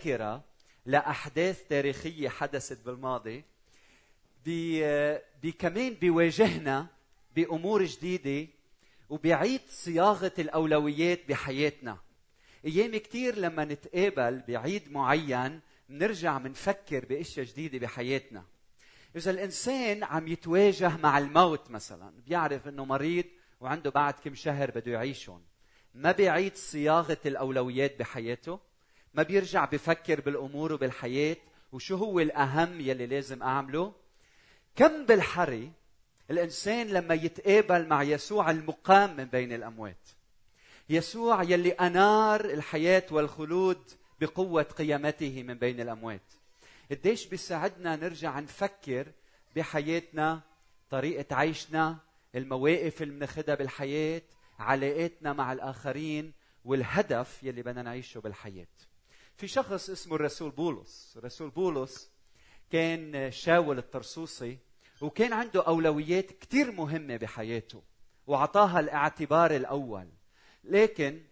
ذاكره 0.00 0.44
لأحداث 0.86 1.68
تاريخية 1.68 2.28
حدثت 2.28 2.86
بالماضي. 2.86 3.44
بي 4.44 4.82
بي 5.42 5.52
كمان 5.52 5.94
بيواجهنا 5.94 6.86
بأمور 7.36 7.84
جديدة 7.84 8.48
وبيعيد 9.10 9.60
صياغة 9.68 10.32
الأولويات 10.38 11.28
بحياتنا. 11.28 11.98
أيام 12.64 12.96
كثير 12.96 13.38
لما 13.38 13.64
نتقابل 13.64 14.42
بعيد 14.48 14.92
معين 14.92 15.60
بنرجع 15.88 16.38
بنفكر 16.38 17.04
بأشياء 17.04 17.46
جديدة 17.46 17.78
بحياتنا. 17.78 18.44
إذا 19.16 19.30
الإنسان 19.30 20.04
عم 20.04 20.28
يتواجه 20.28 20.96
مع 20.96 21.18
الموت 21.18 21.70
مثلا 21.70 22.12
بيعرف 22.26 22.68
إنه 22.68 22.84
مريض 22.84 23.24
وعنده 23.60 23.90
بعد 23.90 24.14
كم 24.14 24.34
شهر 24.34 24.70
بده 24.70 24.92
يعيشهم. 24.92 25.42
ما 25.94 26.12
بيعيد 26.12 26.56
صياغة 26.56 27.18
الأولويات 27.26 27.98
بحياته. 27.98 28.69
ما 29.14 29.22
بيرجع 29.22 29.64
بفكر 29.64 30.20
بالأمور 30.20 30.72
وبالحياة 30.72 31.36
وشو 31.72 31.96
هو 31.96 32.20
الأهم 32.20 32.80
يلي 32.80 33.06
لازم 33.06 33.42
أعمله؟ 33.42 33.92
كم 34.76 35.06
بالحري 35.06 35.72
الإنسان 36.30 36.86
لما 36.86 37.14
يتقابل 37.14 37.88
مع 37.88 38.02
يسوع 38.02 38.50
المقام 38.50 39.16
من 39.16 39.24
بين 39.24 39.52
الأموات؟ 39.52 40.08
يسوع 40.90 41.42
يلي 41.42 41.70
أنار 41.70 42.44
الحياة 42.44 43.06
والخلود 43.10 43.82
بقوة 44.20 44.62
قيامته 44.62 45.42
من 45.42 45.54
بين 45.54 45.80
الأموات. 45.80 46.32
قديش 46.90 47.26
بيساعدنا 47.26 47.96
نرجع 47.96 48.40
نفكر 48.40 49.06
بحياتنا 49.56 50.40
طريقة 50.90 51.36
عيشنا 51.36 51.98
المواقف 52.34 53.02
اللي 53.02 53.14
بناخذها 53.14 53.54
بالحياة 53.54 54.22
علاقاتنا 54.58 55.32
مع 55.32 55.52
الآخرين 55.52 56.32
والهدف 56.64 57.42
يلي 57.42 57.62
بدنا 57.62 57.82
نعيشه 57.82 58.20
بالحياة. 58.20 58.66
في 59.40 59.48
شخص 59.48 59.90
اسمه 59.90 60.16
الرسول 60.16 60.50
بولس. 60.50 61.14
الرسول 61.16 61.50
بولس 61.50 62.10
كان 62.70 63.30
شاول 63.30 63.78
الطرسوسي 63.78 64.58
وكان 65.00 65.32
عنده 65.32 65.66
أولويات 65.66 66.32
كثير 66.32 66.72
مهمة 66.72 67.16
بحياته 67.16 67.82
وعطاها 68.26 68.80
الاعتبار 68.80 69.56
الأول. 69.56 70.08
لكن 70.64 71.24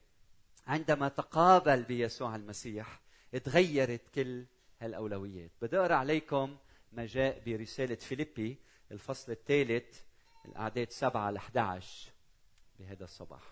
عندما 0.66 1.08
تقابل 1.08 1.82
بيسوع 1.82 2.36
المسيح 2.36 3.00
تغيرت 3.44 4.08
كل 4.14 4.46
هالأولويات. 4.80 5.50
بدي 5.62 5.78
أقرأ 5.78 5.94
عليكم 5.94 6.56
ما 6.92 7.06
جاء 7.06 7.42
برسالة 7.46 7.94
فيليبي 7.94 8.58
الفصل 8.92 9.32
الثالث 9.32 10.00
الأعداد 10.44 10.90
7 10.90 11.30
ل 11.30 11.36
11 11.36 12.10
بهذا 12.78 13.04
الصباح. 13.04 13.42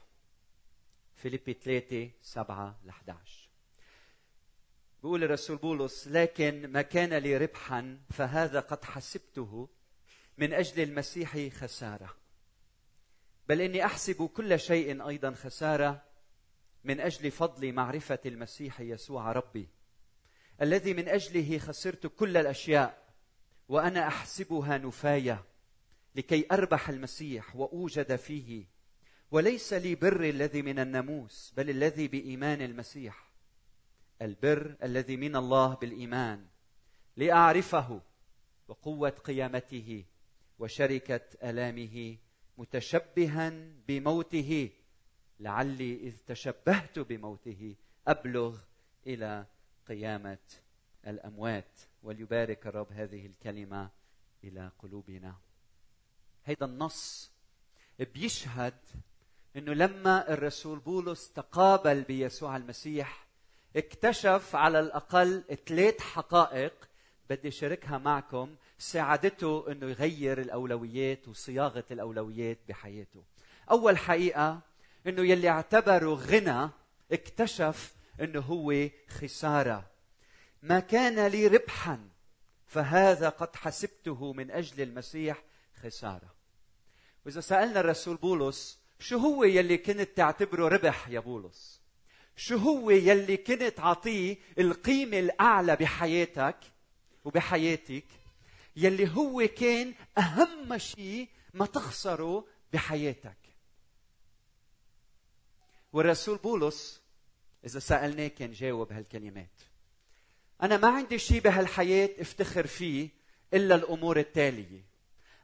فيليبي 1.14 1.52
3 1.54 2.10
7 2.22 2.80
ل 2.84 2.88
11 2.88 3.45
بيقول 5.06 5.24
الرسول 5.24 5.56
بولس 5.56 6.08
لكن 6.08 6.72
ما 6.72 6.82
كان 6.82 7.14
لي 7.14 7.36
ربحا 7.36 7.98
فهذا 8.10 8.60
قد 8.60 8.84
حسبته 8.84 9.68
من 10.38 10.52
أجل 10.52 10.82
المسيح 10.82 11.48
خسارة. 11.48 12.16
بل 13.48 13.60
إني 13.60 13.84
أحسب 13.84 14.26
كل 14.26 14.60
شيء 14.60 15.08
أيضا 15.08 15.30
خسارة 15.30 16.02
من 16.84 17.00
أجل 17.00 17.30
فضل 17.30 17.72
معرفة 17.72 18.18
المسيح 18.26 18.80
يسوع 18.80 19.32
ربي 19.32 19.68
الذي 20.62 20.94
من 20.94 21.08
أجله 21.08 21.58
خسرت 21.58 22.06
كل 22.06 22.36
الأشياء 22.36 23.08
وأنا 23.68 24.06
أحسبها 24.06 24.78
نفاية 24.78 25.44
لكي 26.14 26.46
أربح 26.52 26.88
المسيح 26.88 27.56
وأوجد 27.56 28.16
فيه. 28.16 28.64
وليس 29.30 29.72
لي 29.72 29.94
بر 29.94 30.24
الذي 30.24 30.62
من 30.62 30.78
الناموس 30.78 31.52
بل 31.56 31.70
الذي 31.70 32.08
بإيمان 32.08 32.62
المسيح. 32.62 33.25
البر 34.22 34.76
الذي 34.82 35.16
من 35.16 35.36
الله 35.36 35.74
بالإيمان 35.74 36.46
لأعرفه 37.16 38.00
وقوة 38.68 39.10
قيامته 39.10 40.04
وشركة 40.58 41.20
ألامه 41.42 42.16
متشبها 42.58 43.52
بموته. 43.88 44.70
لعلي 45.40 45.94
إذ 45.94 46.16
تشبهت 46.26 46.98
بموته 46.98 47.76
أبلغ 48.08 48.58
إلى 49.06 49.46
قيامة 49.88 50.38
الأموات. 51.06 51.80
وليبارك 52.02 52.66
الرب 52.66 52.92
هذه 52.92 53.26
الكلمة 53.26 53.90
إلى 54.44 54.70
قلوبنا. 54.78 55.36
هيدا 56.44 56.66
النص 56.66 57.32
بيشهد 57.98 58.78
إنه 59.56 59.72
لما 59.72 60.32
الرسول 60.32 60.78
بولس 60.78 61.32
تقابل 61.32 62.02
بيسوع 62.02 62.56
المسيح 62.56 63.25
اكتشف 63.76 64.56
على 64.56 64.80
الأقل 64.80 65.44
ثلاث 65.66 66.00
حقائق 66.00 66.72
بدي 67.30 67.50
شاركها 67.50 67.98
معكم 67.98 68.56
ساعدته 68.78 69.72
إنه 69.72 69.86
يغير 69.86 70.40
الأولويات 70.40 71.28
وصياغة 71.28 71.84
الأولويات 71.90 72.58
بحياته. 72.68 73.24
أول 73.70 73.98
حقيقة 73.98 74.60
إنه 75.06 75.22
يلي 75.22 75.48
اعتبره 75.48 76.14
غنى 76.14 76.70
اكتشف 77.12 77.94
إنه 78.20 78.40
هو 78.40 78.88
خسارة. 79.08 79.90
ما 80.62 80.80
كان 80.80 81.26
لي 81.26 81.46
ربحا 81.46 82.08
فهذا 82.66 83.28
قد 83.28 83.56
حسبته 83.56 84.32
من 84.32 84.50
أجل 84.50 84.82
المسيح 84.82 85.42
خسارة. 85.82 86.34
وإذا 87.26 87.40
سألنا 87.40 87.80
الرسول 87.80 88.16
بولس 88.16 88.78
شو 88.98 89.18
هو 89.18 89.44
يلي 89.44 89.78
كنت 89.78 90.08
تعتبره 90.16 90.68
ربح 90.68 91.08
يا 91.08 91.20
بولس؟ 91.20 91.85
شو 92.36 92.56
هو 92.56 92.90
يلي 92.90 93.36
كنت 93.36 93.62
تعطيه 93.62 94.36
القيمة 94.58 95.18
الأعلى 95.18 95.76
بحياتك 95.76 96.56
وبحياتك؟ 97.24 98.04
يلي 98.76 99.10
هو 99.16 99.48
كان 99.56 99.94
أهم 100.18 100.78
شيء 100.78 101.28
ما 101.54 101.66
تخسره 101.66 102.46
بحياتك. 102.72 103.36
والرسول 105.92 106.38
بولس 106.38 107.02
إذا 107.64 107.78
سألناه 107.78 108.26
كان 108.26 108.52
جاوب 108.52 108.92
هالكلمات. 108.92 109.60
أنا 110.62 110.76
ما 110.76 110.88
عندي 110.88 111.18
شيء 111.18 111.40
بهالحياة 111.40 112.10
افتخر 112.18 112.66
فيه 112.66 113.08
إلا 113.54 113.74
الأمور 113.74 114.18
التالية. 114.18 114.84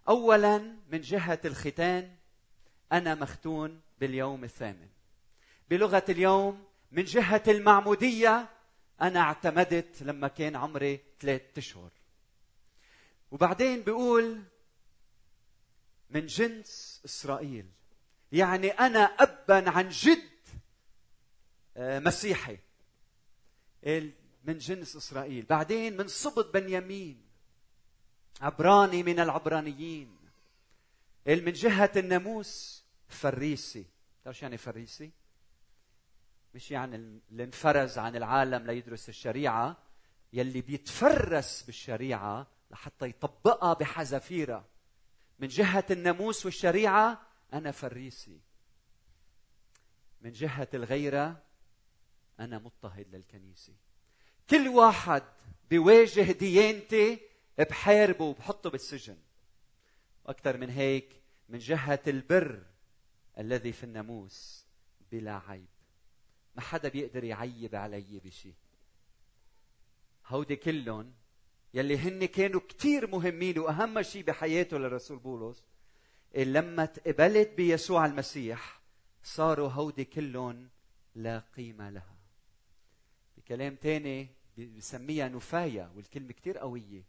أولا 0.08 0.58
من 0.92 1.00
جهة 1.00 1.40
الختان 1.44 2.16
أنا 2.92 3.14
مختون 3.14 3.80
باليوم 4.00 4.44
الثامن. 4.44 4.88
بلغة 5.70 6.04
اليوم 6.08 6.64
من 6.92 7.04
جهة 7.04 7.42
المعمودية 7.48 8.48
أنا 9.00 9.20
اعتمدت 9.20 10.02
لما 10.02 10.28
كان 10.28 10.56
عمري 10.56 11.00
ثلاثة 11.20 11.58
أشهر. 11.58 11.90
وبعدين 13.30 13.82
بيقول 13.82 14.42
من 16.10 16.26
جنس 16.26 17.02
إسرائيل. 17.04 17.66
يعني 18.32 18.70
أنا 18.70 18.98
أبا 18.98 19.70
عن 19.70 19.88
جد 19.88 20.32
آه، 21.76 21.98
مسيحي. 21.98 22.58
من 24.44 24.58
جنس 24.58 24.96
إسرائيل. 24.96 25.44
بعدين 25.44 25.96
من 25.96 26.08
صبط 26.08 26.54
بنيامين 26.54 27.22
عبراني 28.40 29.02
من 29.02 29.20
العبرانيين. 29.20 30.16
من 31.26 31.52
جهة 31.52 31.92
الناموس 31.96 32.84
فريسي. 33.08 33.84
تعرف 34.24 34.42
يعني 34.42 34.58
فريسي؟ 34.58 35.10
مش 36.54 36.70
يعني 36.70 36.96
اللي 36.96 37.44
انفرز 37.44 37.98
عن 37.98 38.16
العالم 38.16 38.66
ليدرس 38.66 39.08
الشريعة 39.08 39.76
يلي 40.32 40.60
بيتفرس 40.60 41.62
بالشريعة 41.62 42.46
لحتى 42.70 43.08
يطبقها 43.08 43.72
بحذافيرها. 43.72 44.64
من 45.38 45.48
جهة 45.48 45.84
الناموس 45.90 46.44
والشريعة 46.44 47.22
أنا 47.52 47.70
فريسي. 47.70 48.40
من 50.20 50.32
جهة 50.32 50.68
الغيرة 50.74 51.42
أنا 52.40 52.58
مضطهد 52.58 53.14
للكنيسة. 53.14 53.72
كل 54.50 54.68
واحد 54.68 55.22
بيواجه 55.70 56.32
ديانتي 56.32 57.20
بحاربه 57.58 58.24
وبحطه 58.24 58.70
بالسجن. 58.70 59.16
وأكثر 60.24 60.56
من 60.56 60.70
هيك 60.70 61.22
من 61.48 61.58
جهة 61.58 62.00
البر 62.06 62.62
الذي 63.38 63.72
في 63.72 63.84
الناموس 63.84 64.66
بلا 65.10 65.42
عيب. 65.48 65.71
ما 66.54 66.62
حدا 66.62 66.88
بيقدر 66.88 67.24
يعيب 67.24 67.74
علي 67.74 68.20
بشيء 68.24 68.54
هودي 70.26 70.56
كلهم 70.56 71.12
يلي 71.74 71.98
هن 71.98 72.24
كانوا 72.24 72.60
كثير 72.68 73.06
مهمين 73.06 73.58
وأهم 73.58 74.02
شيء 74.02 74.24
بحياته 74.24 74.78
للرسول 74.78 75.18
بولس 75.18 75.62
لما 76.36 76.84
تقبلت 76.84 77.48
بيسوع 77.56 78.06
المسيح 78.06 78.80
صاروا 79.22 79.68
هودي 79.68 80.04
كلهم 80.04 80.68
لا 81.14 81.42
قيمة 81.56 81.90
لها. 81.90 82.16
بكلام 83.36 83.76
تاني 83.76 84.28
بسميها 84.58 85.28
نفاية 85.28 85.92
والكلمة 85.96 86.32
كتير 86.32 86.58
قوية. 86.58 87.04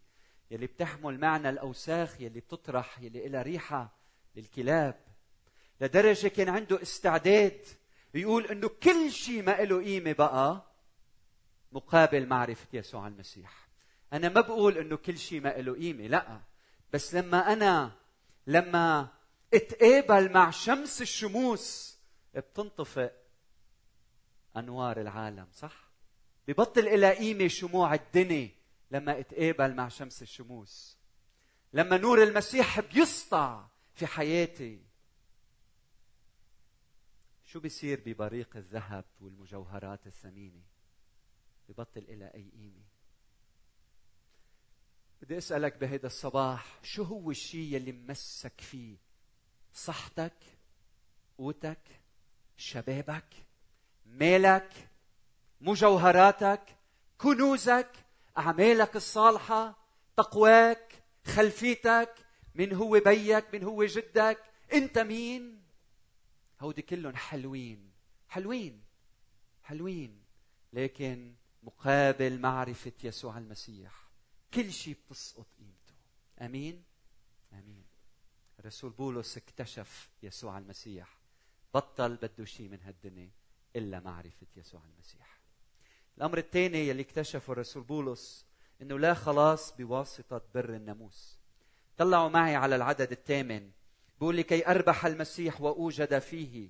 يلي 0.50 0.66
بتحمل 0.66 1.20
معنى 1.20 1.48
الأوساخ 1.50 2.20
يلي 2.20 2.40
بتطرح 2.40 3.00
يلي 3.00 3.26
إلها 3.26 3.42
ريحة 3.42 3.96
للكلاب. 4.36 5.00
لدرجة 5.80 6.28
كان 6.28 6.48
عنده 6.48 6.82
استعداد 6.82 7.66
يقول 8.20 8.46
إنه 8.46 8.68
كل 8.68 9.12
شيء 9.12 9.42
ما 9.42 9.50
له 9.50 9.82
قيمة 9.84 10.12
بقى 10.12 10.64
مقابل 11.72 12.26
معرفة 12.26 12.66
يسوع 12.72 13.06
المسيح. 13.06 13.68
أنا 14.12 14.28
ما 14.28 14.40
بقول 14.40 14.78
إنه 14.78 14.96
كل 14.96 15.18
شيء 15.18 15.40
ما 15.40 15.48
له 15.48 15.74
قيمة 15.74 16.06
لأ. 16.06 16.40
بس 16.92 17.14
لما 17.14 17.52
أنا 17.52 17.92
لما 18.46 19.08
أتقابل 19.54 20.32
مع 20.32 20.50
شمس 20.50 21.02
الشموس 21.02 21.96
بتنطفئ 22.34 23.12
أنوار 24.56 25.00
العالم 25.00 25.46
صح؟ 25.52 25.84
ببطل 26.48 26.88
إلى 26.88 27.10
قيمة 27.14 27.48
شموع 27.48 27.94
الدنيا 27.94 28.50
لما 28.90 29.20
أتقابل 29.20 29.74
مع 29.74 29.88
شمس 29.88 30.22
الشموس. 30.22 30.96
لما 31.72 31.96
نور 31.96 32.22
المسيح 32.22 32.80
بيسطع 32.80 33.64
في 33.94 34.06
حياتي 34.06 34.80
شو 37.54 37.60
بيصير 37.60 38.00
ببريق 38.06 38.56
الذهب 38.56 39.04
والمجوهرات 39.20 40.06
الثمينة؟ 40.06 40.60
ببطل 41.68 42.00
إلى 42.08 42.24
أي 42.34 42.50
قيمة؟ 42.50 42.82
بدي 45.22 45.38
أسألك 45.38 45.76
بهيدا 45.76 46.06
الصباح 46.06 46.80
شو 46.82 47.02
هو 47.02 47.30
الشيء 47.30 47.74
يلي 47.74 47.92
ممسك 47.92 48.60
فيه؟ 48.60 48.96
صحتك 49.74 50.32
قوتك 51.38 52.00
شبابك 52.56 53.46
مالك 54.06 54.88
مجوهراتك 55.60 56.76
كنوزك 57.18 57.90
أعمالك 58.38 58.96
الصالحة 58.96 59.78
تقواك 60.16 61.02
خلفيتك 61.24 62.14
من 62.54 62.72
هو 62.72 63.00
بيك 63.00 63.54
من 63.54 63.64
هو 63.64 63.84
جدك 63.84 64.38
أنت 64.72 64.98
مين؟ 64.98 65.63
هودي 66.64 66.82
كلهم 66.82 67.16
حلوين. 67.16 67.92
حلوين. 68.28 68.82
حلوين. 69.62 70.24
لكن 70.72 71.34
مقابل 71.62 72.40
معرفة 72.40 72.92
يسوع 73.04 73.38
المسيح 73.38 74.08
كل 74.54 74.72
شيء 74.72 74.96
بتسقط 74.96 75.46
قيمته. 75.58 75.94
آمين؟ 76.40 76.84
آمين. 77.52 77.84
رسول 78.64 78.90
بولس 78.90 79.36
اكتشف 79.36 80.10
يسوع 80.22 80.58
المسيح. 80.58 81.18
بطل 81.74 82.16
بده 82.16 82.44
شيء 82.44 82.68
من 82.68 82.80
هالدنيا 82.80 83.30
إلا 83.76 84.00
معرفة 84.00 84.46
يسوع 84.56 84.82
المسيح. 84.94 85.40
الأمر 86.18 86.38
الثاني 86.38 86.88
يلي 86.88 87.02
اكتشفه 87.02 87.52
الرسول 87.52 87.82
بولس 87.82 88.46
إنه 88.82 88.98
لا 88.98 89.14
خلاص 89.14 89.76
بواسطة 89.76 90.42
بر 90.54 90.74
الناموس. 90.74 91.38
طلعوا 91.96 92.28
معي 92.28 92.56
على 92.56 92.76
العدد 92.76 93.12
الثامن. 93.12 93.70
بقول 94.18 94.36
لكي 94.36 94.66
أربح 94.66 95.06
المسيح 95.06 95.60
وأوجد 95.60 96.18
فيه. 96.18 96.68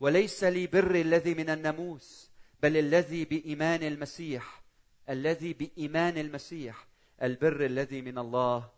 وليس 0.00 0.44
لي 0.44 0.66
بر 0.66 0.94
الذي 0.94 1.34
من 1.34 1.50
الناموس 1.50 2.30
بل 2.62 2.76
الذي 2.76 3.24
بإيمان 3.24 3.82
المسيح. 3.82 4.62
الذي 5.08 5.52
بإيمان 5.52 6.18
المسيح 6.18 6.86
البر 7.22 7.66
الذي 7.66 8.02
من 8.02 8.18
الله 8.18 8.70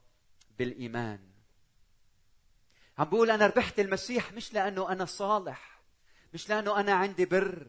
بالإيمان. 0.58 1.20
عم 2.98 3.04
بقول 3.04 3.30
أنا 3.30 3.46
ربحت 3.46 3.80
المسيح 3.80 4.32
مش 4.32 4.52
لأنه 4.54 4.92
أنا 4.92 5.04
صالح 5.04 5.80
مش 6.34 6.48
لأنه 6.48 6.80
أنا 6.80 6.92
عندي 6.92 7.24
بر 7.24 7.66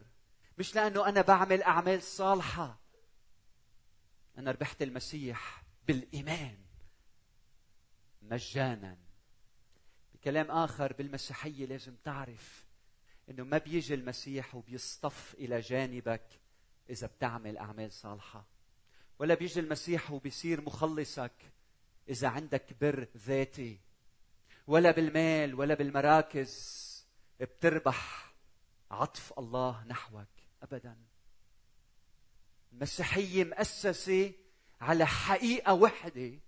مش 0.57 0.75
لأنه 0.75 1.09
أنا 1.09 1.21
بعمل 1.21 1.63
أعمال 1.63 2.03
صالحة. 2.03 2.79
أنا 4.37 4.51
ربحت 4.51 4.81
المسيح 4.81 5.63
بالإيمان 5.87 6.57
مجانا. 8.21 9.04
بكلام 10.25 10.51
آخر 10.51 10.93
بالمسيحية 10.93 11.65
لازم 11.65 11.95
تعرف 12.03 12.65
إنه 13.29 13.43
ما 13.43 13.57
بيجي 13.57 13.93
المسيح 13.93 14.55
وبيصطف 14.55 15.33
إلى 15.33 15.59
جانبك 15.59 16.39
إذا 16.89 17.07
بتعمل 17.07 17.57
أعمال 17.57 17.91
صالحة. 17.91 18.45
ولا 19.19 19.33
بيجي 19.33 19.59
المسيح 19.59 20.11
وبيصير 20.11 20.61
مخلصك 20.61 21.31
إذا 22.09 22.27
عندك 22.27 22.75
بر 22.81 23.07
ذاتي. 23.17 23.79
ولا 24.67 24.91
بالمال 24.91 25.55
ولا 25.55 25.73
بالمراكز 25.73 27.05
بتربح 27.39 28.33
عطف 28.91 29.39
الله 29.39 29.83
نحوك 29.87 30.27
ابدا. 30.63 30.97
المسيحية 32.73 33.43
مؤسسه 33.43 34.33
على 34.81 35.05
حقيقة 35.05 35.73
وحدة 35.73 36.39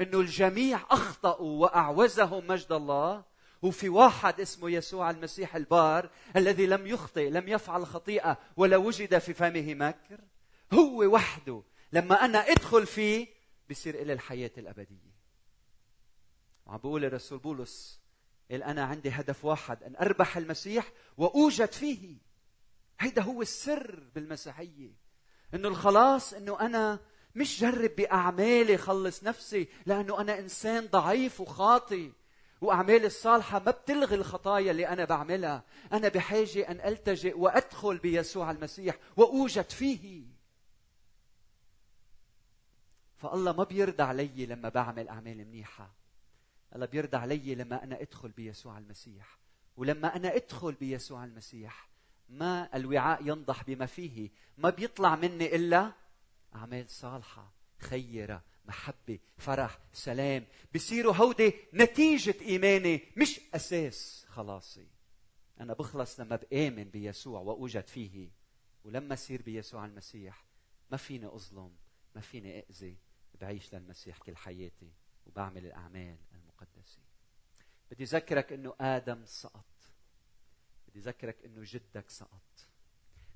إنه 0.00 0.20
الجميع 0.20 0.80
أخطأوا 0.90 1.62
وأعوزهم 1.62 2.46
مجد 2.46 2.72
الله. 2.72 3.24
وفي 3.62 3.88
واحد 3.88 4.40
اسمه 4.40 4.70
يسوع 4.70 5.10
المسيح 5.10 5.56
البار 5.56 6.10
الذي 6.36 6.66
لم 6.66 6.86
يخطئ 6.86 7.30
لم 7.30 7.48
يفعل 7.48 7.86
خطيئة 7.86 8.38
ولا 8.56 8.76
وجد 8.76 9.18
في 9.18 9.34
فمه 9.34 9.74
مكر. 9.74 10.20
هو 10.72 11.14
وحده. 11.14 11.62
لما 11.92 12.24
أنا 12.24 12.38
أدخل 12.38 12.86
فيه 12.86 13.26
بصير 13.70 13.94
إلي 13.94 14.12
الحياة 14.12 14.50
الأبدية. 14.58 15.18
وعم 16.66 16.78
بقول 16.78 17.04
الرسول 17.04 17.38
بولس 17.38 18.00
قال 18.50 18.62
أنا 18.62 18.84
عندي 18.84 19.10
هدف 19.10 19.44
واحد 19.44 19.82
أن 19.82 19.96
أربح 19.96 20.36
المسيح 20.36 20.92
وأوجد 21.16 21.72
فيه. 21.72 22.16
هيدا 23.00 23.22
هو 23.22 23.42
السر 23.42 24.02
بالمسيحية. 24.14 24.92
إنه 25.54 25.68
الخلاص 25.68 26.32
إنه 26.32 26.60
أنا 26.60 27.00
مش 27.38 27.60
جرب 27.60 27.90
بأعمالي 27.96 28.76
خلص 28.76 29.24
نفسي 29.24 29.68
لأنه 29.86 30.20
أنا 30.20 30.38
إنسان 30.38 30.86
ضعيف 30.86 31.40
وخاطي 31.40 32.12
وأعمالي 32.60 33.06
الصالحة 33.06 33.58
ما 33.58 33.70
بتلغي 33.70 34.14
الخطايا 34.14 34.70
اللي 34.70 34.88
أنا 34.88 35.04
بعملها. 35.04 35.62
أنا 35.92 36.08
بحاجة 36.08 36.70
أن 36.70 36.80
ألتجئ 36.80 37.38
وأدخل 37.38 37.98
بيسوع 37.98 38.50
المسيح 38.50 38.98
وأوجد 39.16 39.70
فيه. 39.70 40.22
فالله 43.16 43.52
ما 43.52 43.64
بيرضى 43.64 44.02
علي 44.02 44.46
لما 44.46 44.68
بعمل 44.68 45.08
اعمال 45.08 45.38
منيحة. 45.38 45.90
الله 46.74 46.86
بيرضى 46.86 47.16
علي 47.16 47.54
لما 47.54 47.84
أنا 47.84 48.00
أدخل 48.00 48.28
بيسوع 48.28 48.78
المسيح. 48.78 49.38
ولما 49.76 50.16
أنا 50.16 50.36
أدخل 50.36 50.72
بيسوع 50.72 51.24
المسيح 51.24 51.88
ما 52.28 52.76
الوعاء 52.76 53.26
ينضح 53.26 53.62
بما 53.64 53.86
فيه. 53.86 54.30
ما 54.58 54.70
بيطلع 54.70 55.16
مني 55.16 55.56
إلا 55.56 55.92
أعمال 56.58 56.90
صالحة 56.90 57.52
خيرة 57.78 58.44
محبة 58.64 59.18
فرح 59.36 59.78
سلام. 59.92 60.46
بصيروا 60.74 61.14
هودي 61.14 61.52
نتيجة 61.74 62.34
إيماني 62.40 63.02
مش 63.16 63.40
أساس 63.54 64.26
خلاصي. 64.28 64.86
أنا 65.60 65.74
بخلص 65.74 66.20
لما 66.20 66.36
بآمن 66.36 66.84
بيسوع 66.84 67.40
وأوجد 67.40 67.86
فيه. 67.86 68.30
ولما 68.84 69.14
أصير 69.14 69.42
بيسوع 69.42 69.84
المسيح 69.84 70.44
ما 70.90 70.96
فيني 70.96 71.26
أظلم 71.26 71.76
ما 72.14 72.20
فيني 72.20 72.64
اذي 72.70 72.96
بعيش 73.40 73.74
للمسيح 73.74 74.18
كل 74.18 74.36
حياتي 74.36 74.92
وبعمل 75.26 75.66
الأعمال 75.66 76.18
المقدسة. 76.34 77.00
بدي 77.90 78.04
اذكرك 78.04 78.52
إنه 78.52 78.74
آدم 78.80 79.24
سقط. 79.24 79.64
بدي 80.88 80.98
اذكرك 80.98 81.44
إنه 81.44 81.62
جدك 81.64 82.10
سقط. 82.10 82.68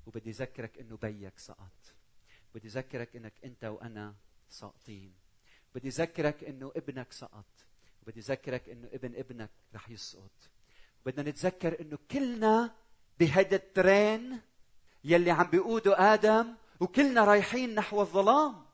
وبدي 0.05 0.29
اذكرك 0.29 0.77
إنه 0.79 0.97
بيك 0.97 1.39
سقط. 1.39 1.92
بدي 2.55 2.67
اذكرك 2.67 3.15
إنك 3.15 3.33
أنت 3.43 3.63
وأنا 3.65 4.15
ساقطين. 4.49 5.13
بدي 5.75 5.87
اذكرك 5.87 6.43
إنه 6.43 6.71
ابنك 6.75 7.11
سقط. 7.11 7.45
وبدي 8.01 8.19
اذكرك 8.19 8.69
إنه 8.69 8.89
ابن 8.93 9.15
ابنك 9.15 9.49
رح 9.75 9.89
يسقط. 9.89 10.49
بدنا 11.05 11.29
نتذكر 11.29 11.81
إنه 11.81 11.97
كلنا 12.11 12.75
بهذا 13.19 13.55
الترين 13.55 14.41
يلي 15.03 15.31
عم 15.31 15.47
بيقوده 15.47 16.13
آدم 16.13 16.55
وكلنا 16.79 17.25
رايحين 17.25 17.75
نحو 17.75 18.01
الظلام. 18.01 18.65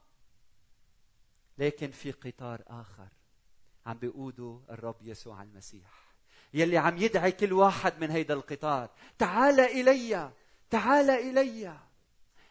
لكن 1.58 1.90
في 1.90 2.10
قطار 2.10 2.62
آخر 2.66 3.08
عم 3.86 3.98
بيقوده 3.98 4.60
الرب 4.70 4.96
يسوع 5.02 5.42
المسيح 5.42 6.14
يلي 6.54 6.78
عم 6.78 6.98
يدعي 6.98 7.32
كل 7.32 7.52
واحد 7.52 8.00
من 8.00 8.10
هيدا 8.10 8.34
القطار 8.34 8.90
تعال 9.18 9.60
إلي 9.60 10.32
تعال 10.70 11.10
إلي. 11.10 11.89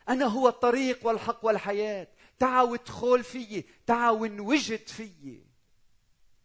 أنا 0.09 0.25
هو 0.25 0.47
الطريق 0.47 1.07
والحق 1.07 1.45
والحياة. 1.45 2.07
تعا 2.39 2.61
وادخل 2.61 3.23
فيي. 3.23 3.65
تعا 3.85 4.09
وانوجد 4.09 4.87
فيي. 4.87 5.45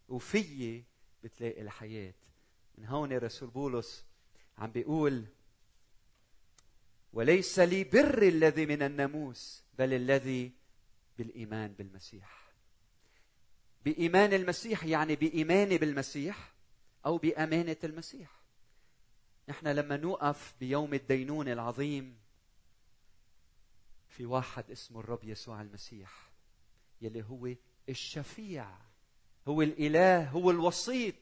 وفيي 0.07 0.83
بتلاقي 1.23 1.61
الحياة. 1.61 2.13
من 2.77 2.85
هون 2.85 3.13
رسول 3.13 3.49
بولس 3.49 4.05
عم 4.57 4.71
بيقول 4.71 5.25
وليس 7.13 7.59
لي 7.59 7.83
بر 7.83 8.23
الذي 8.23 8.65
من 8.65 8.81
الناموس 8.81 9.63
بل 9.73 9.93
الذي 9.93 10.51
بالإيمان 11.17 11.73
بالمسيح. 11.73 12.45
بإيمان 13.85 14.33
المسيح 14.33 14.83
يعني 14.83 15.15
بإيماني 15.15 15.77
بالمسيح 15.77 16.53
أو 17.05 17.17
بأمانة 17.17 17.77
المسيح. 17.83 18.31
نحن 19.49 19.67
لما 19.67 19.97
نوقف 19.97 20.53
بيوم 20.59 20.93
الدينون 20.93 21.47
العظيم 21.47 22.24
في 24.17 24.25
واحد 24.25 24.71
اسمه 24.71 24.99
الرب 24.99 25.23
يسوع 25.23 25.61
المسيح 25.61 26.31
يلي 27.01 27.23
هو 27.23 27.53
الشفيع 27.89 28.77
هو 29.47 29.61
الإله 29.61 30.29
هو 30.29 30.51
الوسيط 30.51 31.15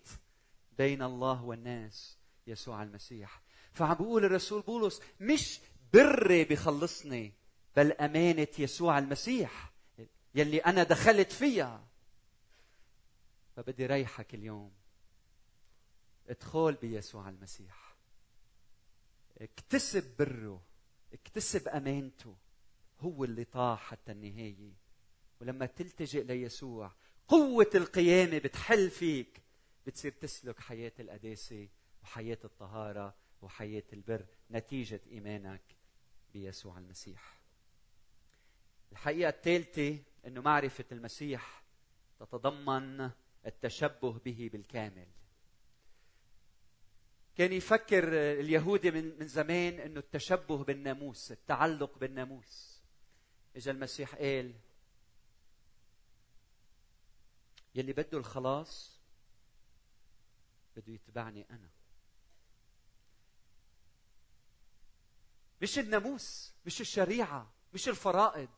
بين 0.77 1.01
الله 1.01 1.43
والناس 1.43 2.17
يسوع 2.47 2.83
المسيح. 2.83 3.41
فعم 3.73 3.93
بيقول 3.93 4.25
الرسول 4.25 4.62
بولس 4.62 5.01
مش 5.19 5.59
بري 5.93 6.43
بخلصني 6.43 7.33
بل 7.75 7.91
أمانة 7.91 8.47
يسوع 8.59 8.97
المسيح 9.00 9.71
يلي 10.35 10.57
أنا 10.57 10.83
دخلت 10.83 11.31
فيها. 11.31 11.88
فبدي 13.55 13.85
ريحك 13.85 14.33
اليوم. 14.33 14.71
ادخل 16.29 16.73
بيسوع 16.73 17.29
المسيح. 17.29 17.95
اكتسب 19.38 20.15
بره 20.19 20.62
اكتسب 21.13 21.67
أمانته. 21.67 22.35
هو 23.03 23.24
اللي 23.24 23.43
طاح 23.43 23.81
حتى 23.81 24.12
النهاية. 24.12 24.74
ولما 25.41 25.65
تلتجئ 25.65 26.24
ليسوع 26.24 26.91
قوة 27.27 27.69
القيامة 27.75 28.38
بتحل 28.38 28.89
فيك. 28.89 29.41
بتصير 29.88 30.12
تسلك 30.12 30.60
حياة 30.60 30.91
القداسة 31.00 31.67
وحياة 32.03 32.38
الطهارة 32.43 33.15
وحياة 33.41 33.83
البر 33.93 34.25
نتيجة 34.51 35.01
إيمانك 35.12 35.62
بيسوع 36.33 36.77
المسيح. 36.77 37.39
الحقيقة 38.91 39.29
الثالثة 39.29 39.98
إنه 40.27 40.41
معرفة 40.41 40.86
المسيح 40.91 41.63
تتضمن 42.19 43.10
التشبه 43.45 44.12
به 44.12 44.50
بالكامل. 44.53 45.07
كان 47.36 47.53
يفكر 47.53 48.07
اليهودي 48.13 48.91
من 48.91 49.27
زمان 49.27 49.79
إنه 49.79 50.00
التشبه 50.00 50.63
بالناموس 50.63 51.31
التعلق 51.31 51.98
بالناموس. 51.98 52.73
اجا 53.55 53.72
المسيح 53.72 54.15
قال 54.15 54.53
يلي 57.75 57.93
بده 57.93 58.17
الخلاص 58.17 59.00
بده 60.75 60.93
يتبعني 60.93 61.45
أنا. 61.51 61.69
مش 65.62 65.79
الناموس 65.79 66.51
مش 66.65 66.81
الشريعة 66.81 67.51
مش 67.74 67.89
الفرائض. 67.89 68.50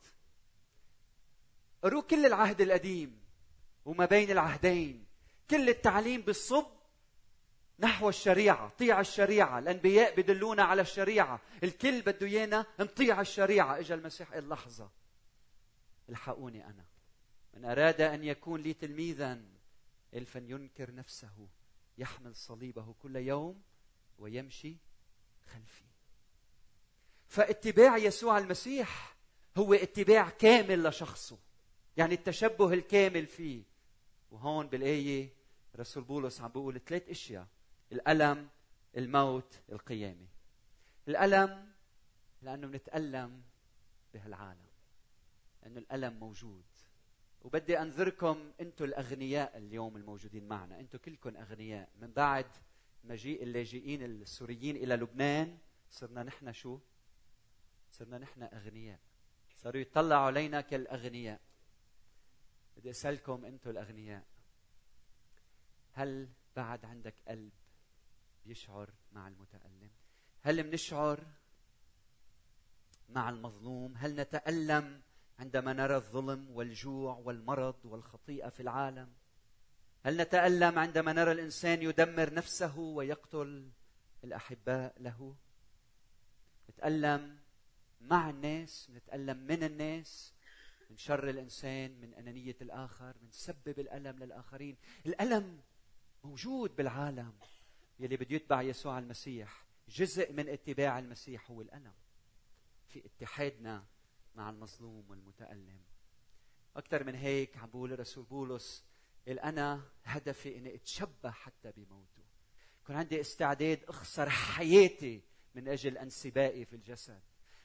قروا 1.82 2.02
كل 2.02 2.26
العهد 2.26 2.60
القديم 2.60 3.20
وما 3.84 4.04
بين 4.06 4.30
العهدين. 4.30 5.06
كل 5.50 5.68
التعليم 5.68 6.20
بالصب 6.20 6.75
نحو 7.78 8.08
الشريعة 8.08 8.68
طيع 8.68 9.00
الشريعة 9.00 9.58
الأنبياء 9.58 10.16
بدلونا 10.16 10.62
على 10.62 10.82
الشريعة 10.82 11.40
الكل 11.62 12.02
بده 12.02 12.26
إيانا 12.26 12.66
نطيع 12.80 13.20
الشريعة. 13.20 13.78
إجا 13.78 13.94
المسيح 13.94 14.32
قال 14.32 14.48
لحظة 14.48 14.90
الحقوني 16.08 16.66
أنا. 16.66 16.84
من 17.54 17.64
أراد 17.64 18.00
أن 18.00 18.24
يكون 18.24 18.60
لي 18.60 18.74
تلميذا 18.74 19.42
فلينكر 20.26 20.94
نفسه 20.94 21.48
يحمل 21.98 22.36
صليبه 22.36 22.94
كل 23.02 23.16
يوم 23.16 23.62
ويمشي 24.18 24.76
خلفي. 25.46 25.84
فاتباع 27.28 27.96
يسوع 27.96 28.38
المسيح 28.38 29.16
هو 29.56 29.74
اتباع 29.74 30.30
كامل 30.30 30.84
لشخصه. 30.84 31.38
يعني 31.96 32.14
التشبه 32.14 32.72
الكامل 32.72 33.26
فيه. 33.26 33.62
وهون 34.30 34.66
بالآية 34.66 35.32
رسول 35.76 36.04
بولس 36.04 36.40
عم 36.40 36.48
بيقول 36.48 36.80
ثلاث 36.80 37.08
أشياء. 37.08 37.46
الألم 37.92 38.48
الموت 38.96 39.60
القيامة. 39.72 40.26
الألم 41.08 41.72
لأنه 42.42 42.66
بنتألم 42.66 43.42
بهالعالم 44.14 44.66
لأنه 45.62 45.78
الألم 45.78 46.20
موجود. 46.20 46.64
وبدي 47.42 47.82
أنذركم 47.82 48.52
أنتم 48.60 48.84
الأغنياء 48.84 49.58
اليوم 49.58 49.96
الموجودين 49.96 50.48
معنا. 50.48 50.80
أنتم 50.80 50.98
كلكم 50.98 51.36
أغنياء. 51.36 51.88
من 52.00 52.12
بعد 52.12 52.46
مجيء 53.04 53.42
اللاجئين 53.42 54.04
السوريين 54.04 54.76
إلى 54.76 54.96
لبنان 54.96 55.58
صرنا 55.90 56.22
نحن 56.22 56.52
شو؟ 56.52 56.78
صرنا 57.92 58.18
نحن 58.18 58.42
أغنياء. 58.42 58.98
صاروا 59.56 59.80
يطلعوا 59.80 60.26
علينا 60.26 60.60
كالأغنياء. 60.60 61.40
بدي 62.76 62.90
أسألكم 62.90 63.44
أنتم 63.44 63.70
الأغنياء 63.70 64.24
هل 65.92 66.28
بعد 66.56 66.84
عندك 66.84 67.14
قلب؟ 67.28 67.52
يشعر 68.46 68.90
مع 69.12 69.28
المتألم؟ 69.28 69.90
هل 70.42 70.70
منشعر 70.70 71.26
مع 73.08 73.28
المظلوم؟ 73.28 73.94
هل 73.96 74.16
نتألم 74.16 75.00
عندما 75.38 75.72
نرى 75.72 75.96
الظلم 75.96 76.50
والجوع 76.50 77.14
والمرض 77.14 77.76
والخطيئة 77.84 78.48
في 78.48 78.60
العالم؟ 78.60 79.12
هل 80.02 80.16
نتألم 80.16 80.78
عندما 80.78 81.12
نرى 81.12 81.32
الإنسان 81.32 81.82
يدمر 81.82 82.34
نفسه 82.34 82.78
ويقتل 82.78 83.70
الأحباء 84.24 85.02
له؟ 85.02 85.36
نتألم 86.70 87.38
مع 88.00 88.30
الناس 88.30 88.90
نتألم 88.90 89.36
من 89.36 89.62
الناس 89.62 90.34
من 90.90 90.96
شر 90.96 91.30
الإنسان 91.30 92.00
من 92.00 92.14
أنانية 92.14 92.56
الآخر 92.60 93.14
من 93.22 93.30
سبب 93.30 93.78
الألم 93.78 94.18
للآخرين. 94.18 94.76
الألم 95.06 95.60
موجود 96.24 96.76
بالعالم. 96.76 97.32
يلي 97.98 98.16
بده 98.16 98.36
يتبع 98.36 98.62
يسوع 98.62 98.98
المسيح. 98.98 99.66
جزء 99.88 100.32
من 100.32 100.48
اتباع 100.48 100.98
المسيح 100.98 101.50
هو 101.50 101.60
الألم 101.60 101.92
في 102.88 103.02
اتحادنا 103.06 103.84
مع 104.34 104.50
المظلوم 104.50 105.10
والمتألم. 105.10 105.80
أكثر 106.76 107.04
من 107.04 107.14
هيك 107.14 107.56
عم 107.56 107.70
بقول 107.70 107.92
الرسول 107.92 108.24
بولس 108.24 108.84
أنا 109.28 109.82
هدفي 110.04 110.56
إني 110.56 110.74
أتشبه 110.74 111.30
حتى 111.30 111.72
بموته. 111.76 112.22
يكون 112.82 112.96
عندي 112.96 113.20
استعداد 113.20 113.84
أخسر 113.84 114.30
حياتي 114.30 115.22
من 115.54 115.68
أجل 115.68 115.98
انسبائي 115.98 116.64
في 116.64 116.76
الجسد. 116.76 117.20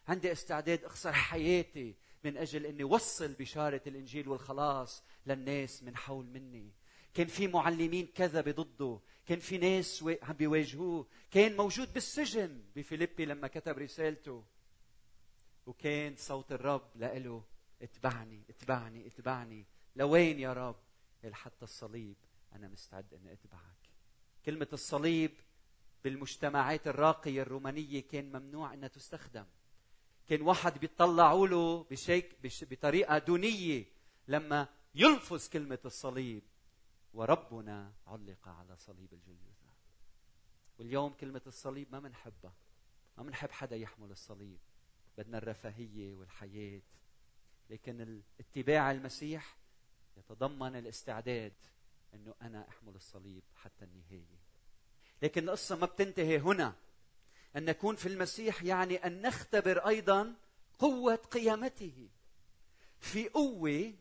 عندي 0.07 0.31
استعداد 0.31 0.83
أخسر 0.83 1.13
حياتي 1.13 1.95
من 2.23 2.38
أجل 2.38 2.65
أني 2.65 2.83
وصل 2.83 3.33
بشارة 3.33 3.81
الإنجيل 3.88 4.27
والخلاص 4.27 5.03
للناس 5.25 5.83
من 5.83 5.97
حول 5.97 6.25
مني. 6.25 6.71
كان 7.13 7.27
في 7.27 7.47
معلمين 7.47 8.07
كذب 8.07 8.50
ضده 8.50 9.00
كان 9.31 9.39
في 9.39 9.57
ناس 9.57 10.05
عم 10.21 10.33
بيواجهوه. 10.33 11.07
كان 11.31 11.57
موجود 11.57 11.93
بالسجن 11.93 12.61
بفيليبي 12.75 13.25
لما 13.25 13.47
كتب 13.47 13.77
رسالته. 13.77 14.43
وكان 15.65 16.15
صوت 16.15 16.51
الرب 16.51 16.89
لإله 16.95 17.43
اتبعني 17.81 18.43
اتبعني 18.50 19.07
اتبعني. 19.07 19.65
لوين 19.95 20.39
يا 20.39 20.53
رب؟ 20.53 20.75
حتى 21.31 21.63
الصليب 21.63 22.15
أنا 22.53 22.67
مستعد 22.67 23.13
أن 23.13 23.27
أتبعك. 23.27 23.89
كلمة 24.45 24.67
الصليب 24.73 25.31
بالمجتمعات 26.03 26.88
الراقية 26.88 27.41
الرومانية 27.41 28.01
كان 28.01 28.31
ممنوع 28.31 28.73
أنها 28.73 28.88
تستخدم. 28.88 29.45
كان 30.29 30.41
واحد 30.41 30.79
بيطلعوا 30.79 31.47
له 31.47 31.83
بشيك 31.83 32.35
بطريقة 32.71 33.17
دونية 33.17 33.85
لما 34.27 34.67
يلفظ 34.95 35.50
كلمة 35.50 35.79
الصليب. 35.85 36.43
وربنا 37.13 37.93
علق 38.07 38.47
على 38.47 38.77
صليب 38.77 39.13
الجلجثة 39.13 39.71
واليوم 40.79 41.13
كلمة 41.13 41.41
الصليب 41.47 41.91
ما 41.91 41.99
منحبها. 41.99 42.53
ما 43.17 43.23
منحب 43.23 43.51
حدا 43.51 43.75
يحمل 43.75 44.11
الصليب. 44.11 44.59
بدنا 45.17 45.37
الرفاهية 45.37 46.13
والحياة. 46.13 46.81
لكن 47.69 48.01
الاتباع 48.01 48.91
المسيح 48.91 49.57
يتضمن 50.17 50.75
الاستعداد 50.75 51.53
إنه 52.13 52.33
أنا 52.41 52.67
أحمل 52.69 52.95
الصليب 52.95 53.43
حتى 53.55 53.85
النهاية. 53.85 54.39
لكن 55.21 55.43
القصة 55.43 55.75
ما 55.75 55.85
بتنتهي 55.85 56.39
هنا. 56.39 56.75
أن 57.55 57.65
نكون 57.65 57.95
في 57.95 58.05
المسيح 58.05 58.63
يعني 58.63 58.95
أن 58.95 59.21
نختبر 59.21 59.87
أيضا 59.87 60.35
قوة 60.79 61.15
قيامته. 61.15 62.09
في 62.99 63.29
قوة 63.29 63.93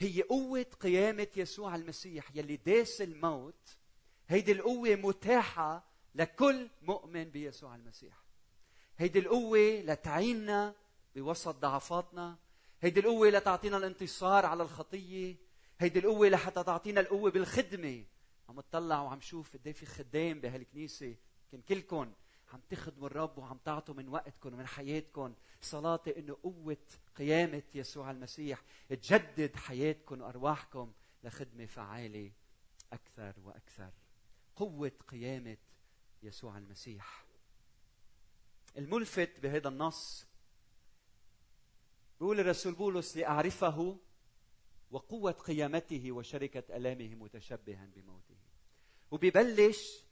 هي 0.00 0.22
قوة 0.22 0.66
قيامة 0.80 1.28
يسوع 1.36 1.74
المسيح 1.74 2.36
يلي 2.36 2.56
داس 2.56 3.02
الموت. 3.02 3.76
هيدي 4.28 4.52
القوة 4.52 4.94
متاحة 4.94 5.84
لكل 6.14 6.68
مؤمن 6.82 7.24
بيسوع 7.24 7.74
المسيح. 7.74 8.14
هيدي 8.98 9.18
القوة 9.18 9.58
لتعيننا 9.58 10.74
بوسط 11.14 11.54
ضعفاتنا. 11.56 12.38
هيدي 12.80 13.00
القوة 13.00 13.28
لتعطينا 13.28 13.76
الانتصار 13.76 14.46
على 14.46 14.62
الخطية. 14.62 15.36
هيدي 15.80 15.98
القوة 15.98 16.28
لحتى 16.28 16.62
تعطينا 16.62 17.00
القوة 17.00 17.30
بالخدمة. 17.30 18.04
عم 18.48 18.60
تطلع 18.60 19.02
وعم 19.02 19.20
شوف 19.20 19.52
قد 19.52 19.66
إيه 19.66 19.72
في 19.72 19.86
خدام 19.86 20.40
بهالكنيسة 20.40 21.14
يمكن 21.52 21.74
كلكم 21.74 22.12
عم 22.52 22.60
تخدموا 22.70 23.06
الرب 23.06 23.38
وعم 23.38 23.58
تعطوا 23.64 23.94
من 23.94 24.08
وقتكم 24.08 24.54
ومن 24.54 24.66
حياتكم. 24.66 25.34
صلاتي 25.60 26.18
إنه 26.18 26.36
قوة 26.42 26.76
قيامة 27.16 27.62
يسوع 27.74 28.10
المسيح 28.10 28.62
تجدد 28.88 29.56
حياتكم 29.56 30.20
وأرواحكم 30.20 30.92
لخدمة 31.24 31.66
فعالة 31.66 32.32
أكثر 32.92 33.34
وأكثر. 33.44 33.90
قوة 34.56 34.92
قيامة 35.08 35.56
يسوع 36.22 36.58
المسيح. 36.58 37.24
الملفت 38.76 39.40
بهذا 39.42 39.68
النص 39.68 40.26
بيقول 42.20 42.40
الرسول 42.40 42.74
بولس 42.74 43.16
لأعرفه 43.16 43.96
وقوة 44.90 45.32
قيامته 45.32 46.12
وشركة 46.12 46.76
ألامه 46.76 47.14
متشبها 47.14 47.88
بموته. 47.94 48.36
وبيبلش 49.10 50.04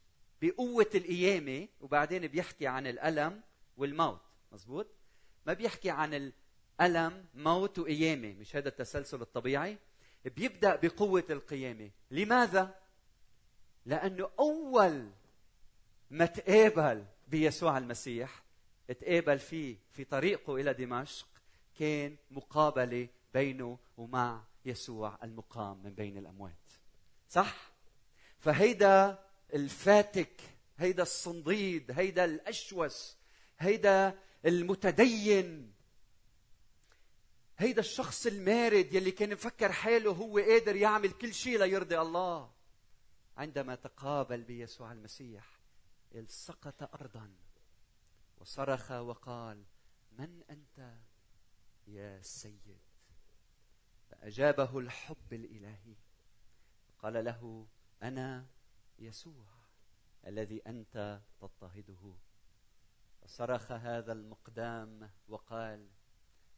بقوة 0.43 0.91
القيامة 0.95 1.69
وبعدين 1.81 2.27
بيحكي 2.27 2.67
عن 2.67 2.87
الألم 2.87 3.41
والموت. 3.77 4.21
مزبوط 4.53 4.87
ما 5.47 5.53
بيحكي 5.53 5.91
عن 5.91 6.33
الم 6.81 7.27
موت 7.35 7.79
وقيامة. 7.79 8.33
مش 8.33 8.57
هذا 8.57 8.69
التسلسل 8.69 9.21
الطبيعي؟ 9.21 9.79
بيبدأ 10.25 10.77
بقوة 10.77 11.25
القيامة. 11.31 11.91
لماذا؟ 12.11 12.75
لأنه 13.87 14.31
أول 14.39 15.11
ما 16.11 16.27
تقابل 16.27 17.05
بيسوع 17.29 17.79
المسيح 17.79 18.43
تقابل 19.01 19.39
فيه 19.39 19.77
في 19.93 20.05
طريقه 20.05 20.57
إلى 20.57 20.75
دمشق 20.75 21.27
كان 21.79 22.17
مقابلة 22.31 23.09
بينه 23.35 23.79
ومع 23.97 24.45
يسوع 24.65 25.19
المقام 25.23 25.83
من 25.85 25.95
بين 25.95 26.19
الأموات. 26.19 26.53
صح؟ 27.29 27.71
فهيدا 28.39 29.19
الفاتك 29.55 30.41
هيدا 30.79 31.03
الصنديد 31.03 31.91
هيدا 31.91 32.25
الأشوس 32.25 33.17
هيدا 33.59 34.19
المتدين 34.47 35.73
هيدا 37.59 37.81
الشخص 37.81 38.27
المارد 38.27 38.95
يلي 38.95 39.11
كان 39.11 39.33
مفكر 39.33 39.73
حاله 39.73 40.11
هو 40.11 40.39
قادر 40.39 40.77
يعمل 40.77 41.11
كل 41.11 41.35
شيء 41.35 41.59
ليرضي 41.59 42.01
الله. 42.01 42.51
عندما 43.37 43.75
تقابل 43.75 44.43
بيسوع 44.43 44.93
المسيح 44.93 45.59
سقط 46.27 46.83
ارضا 46.95 47.31
وصرخ 48.39 48.91
وقال 48.91 49.65
من 50.19 50.43
أنت 50.51 50.95
يا 51.87 52.23
سيد؟ 52.23 52.79
فأجابه 54.11 54.79
الحب 54.79 55.33
الإلهي. 55.33 55.95
قال 57.03 57.25
له 57.25 57.67
أنا 58.03 58.47
يسوع. 58.99 59.47
الذي 60.27 60.63
أنت 60.67 61.21
تضطهده. 61.41 62.15
فصرخ 63.23 63.73
هذا 63.73 64.13
المقدام 64.13 65.11
وقال 65.29 65.89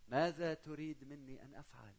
ماذا 0.08 0.54
تريد 0.54 1.04
مني 1.04 1.42
أن 1.42 1.54
أفعل؟ 1.54 1.94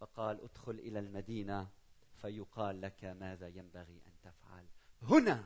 فقال 0.00 0.40
ادخل 0.40 0.72
إلى 0.72 0.98
المدينة. 0.98 1.68
فيقال 2.16 2.80
لك 2.80 3.04
ماذا 3.04 3.48
ينبغي 3.48 4.02
أن 4.06 4.12
تفعل؟ 4.22 4.66
هنا 5.02 5.44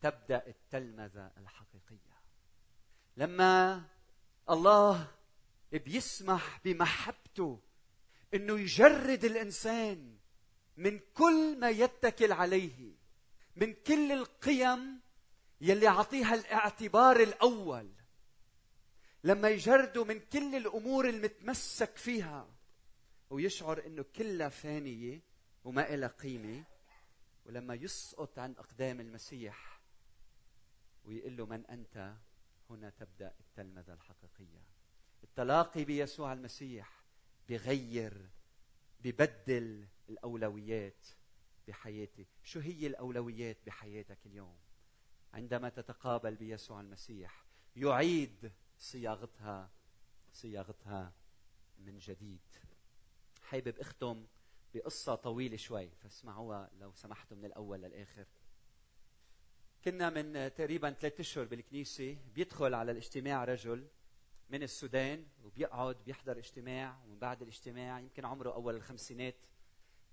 تبدأ 0.00 0.46
التلمذة 0.46 1.32
الحقيقية. 1.36 2.16
لما 3.16 3.84
الله 4.50 5.08
بيسمح 5.72 6.60
بمحبته 6.64 7.60
إنه 8.34 8.58
يجرد 8.58 9.24
الإنسان 9.24 10.18
من 10.76 11.00
كل 11.14 11.60
ما 11.60 11.70
يتكل 11.70 12.32
عليه 12.32 12.95
من 13.56 13.72
كل 13.72 14.12
القيم 14.12 15.00
يلي 15.60 15.86
عطيها 15.86 16.34
الاعتبار 16.34 17.20
الأول. 17.20 17.90
لما 19.24 19.48
يجرده 19.48 20.04
من 20.04 20.20
كل 20.20 20.54
الأمور 20.54 21.08
المتمسك 21.08 21.96
فيها 21.96 22.48
ويشعر 23.30 23.86
إنه 23.86 24.04
كلها 24.16 24.48
فانية 24.48 25.20
وما 25.64 25.94
إلها 25.94 26.08
قيمة 26.08 26.64
ولما 27.46 27.74
يسقط 27.74 28.38
عن 28.38 28.52
أقدام 28.58 29.00
المسيح 29.00 29.80
ويقول 31.04 31.36
له 31.36 31.46
من 31.46 31.66
أنت؟ 31.66 32.14
هنا 32.70 32.90
تبدأ 32.90 33.34
التلمذة 33.40 33.92
الحقيقية. 33.92 34.62
التلاقي 35.24 35.84
بيسوع 35.84 36.32
المسيح 36.32 37.02
بغير 37.48 38.28
ببدل 39.00 39.86
الأولويات. 40.08 41.06
بحياتي؟ 41.68 42.26
شو 42.44 42.60
هي 42.60 42.86
الأولويات 42.86 43.56
بحياتك 43.66 44.18
اليوم؟ 44.26 44.56
عندما 45.34 45.68
تتقابل 45.68 46.34
بيسوع 46.34 46.80
المسيح 46.80 47.44
يعيد 47.76 48.52
صياغتها 48.78 49.70
صياغتها 50.32 51.12
من 51.78 51.98
جديد. 51.98 52.40
حابب 53.42 53.78
أختم 53.78 54.26
بقصة 54.74 55.14
طويلة 55.14 55.56
شوي 55.56 55.90
فاسمعوها 55.90 56.70
لو 56.80 56.92
سمحتوا 56.92 57.36
من 57.36 57.44
الأول 57.44 57.82
للآخر. 57.82 58.26
كنا 59.84 60.10
من 60.10 60.54
تقريبا 60.54 60.90
ثلاثة 60.90 61.20
أشهر 61.20 61.44
بالكنيسة 61.44 62.16
بيدخل 62.34 62.74
على 62.74 62.92
الاجتماع 62.92 63.44
رجل 63.44 63.86
من 64.50 64.62
السودان 64.62 65.26
وبيقعد 65.44 65.96
بيحضر 66.06 66.38
اجتماع 66.38 66.98
ومن 67.04 67.18
بعد 67.18 67.42
الاجتماع 67.42 68.00
يمكن 68.00 68.24
عمره 68.24 68.54
أول 68.54 68.76
الخمسينات 68.76 69.34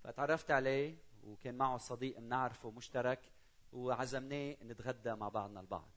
فتعرفت 0.04 0.52
عليه 0.52 0.96
وكان 1.24 1.56
معه 1.56 1.78
صديق 1.78 2.20
بنعرفه 2.20 2.72
مشترك 2.72 3.20
وعزمناه 3.74 4.58
نتغدى 4.64 5.16
مع 5.16 5.30
بعضنا 5.30 5.60
البعض. 5.60 5.90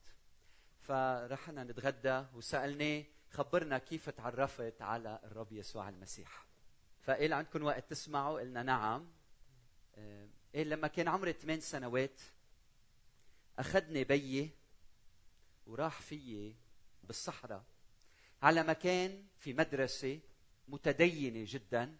فرحنا 0.81 1.63
نتغدى 1.63 2.23
وسألناه 2.33 3.03
خبرنا 3.31 3.77
كيف 3.77 4.09
تعرفت 4.09 4.81
على 4.81 5.19
الرب 5.23 5.53
يسوع 5.53 5.89
المسيح. 5.89 6.45
فقال 7.01 7.33
عندكم 7.33 7.63
وقت 7.63 7.89
تسمعوا؟ 7.89 8.39
قلنا 8.39 8.63
نعم. 8.63 9.07
آه، 9.95 10.27
قال 10.55 10.69
لما 10.69 10.87
كان 10.87 11.07
عمري 11.07 11.33
ثمان 11.33 11.59
سنوات 11.59 12.21
أخذني 13.59 14.03
بيي 14.03 14.49
وراح 15.67 16.01
فيي 16.01 16.55
بالصحراء 17.03 17.63
على 18.41 18.63
مكان 18.63 19.25
في 19.39 19.53
مدرسة 19.53 20.19
متدينة 20.67 21.45
جدا 21.47 21.95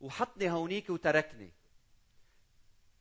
وحطني 0.00 0.50
هونيك 0.50 0.90
وتركني. 0.90 1.52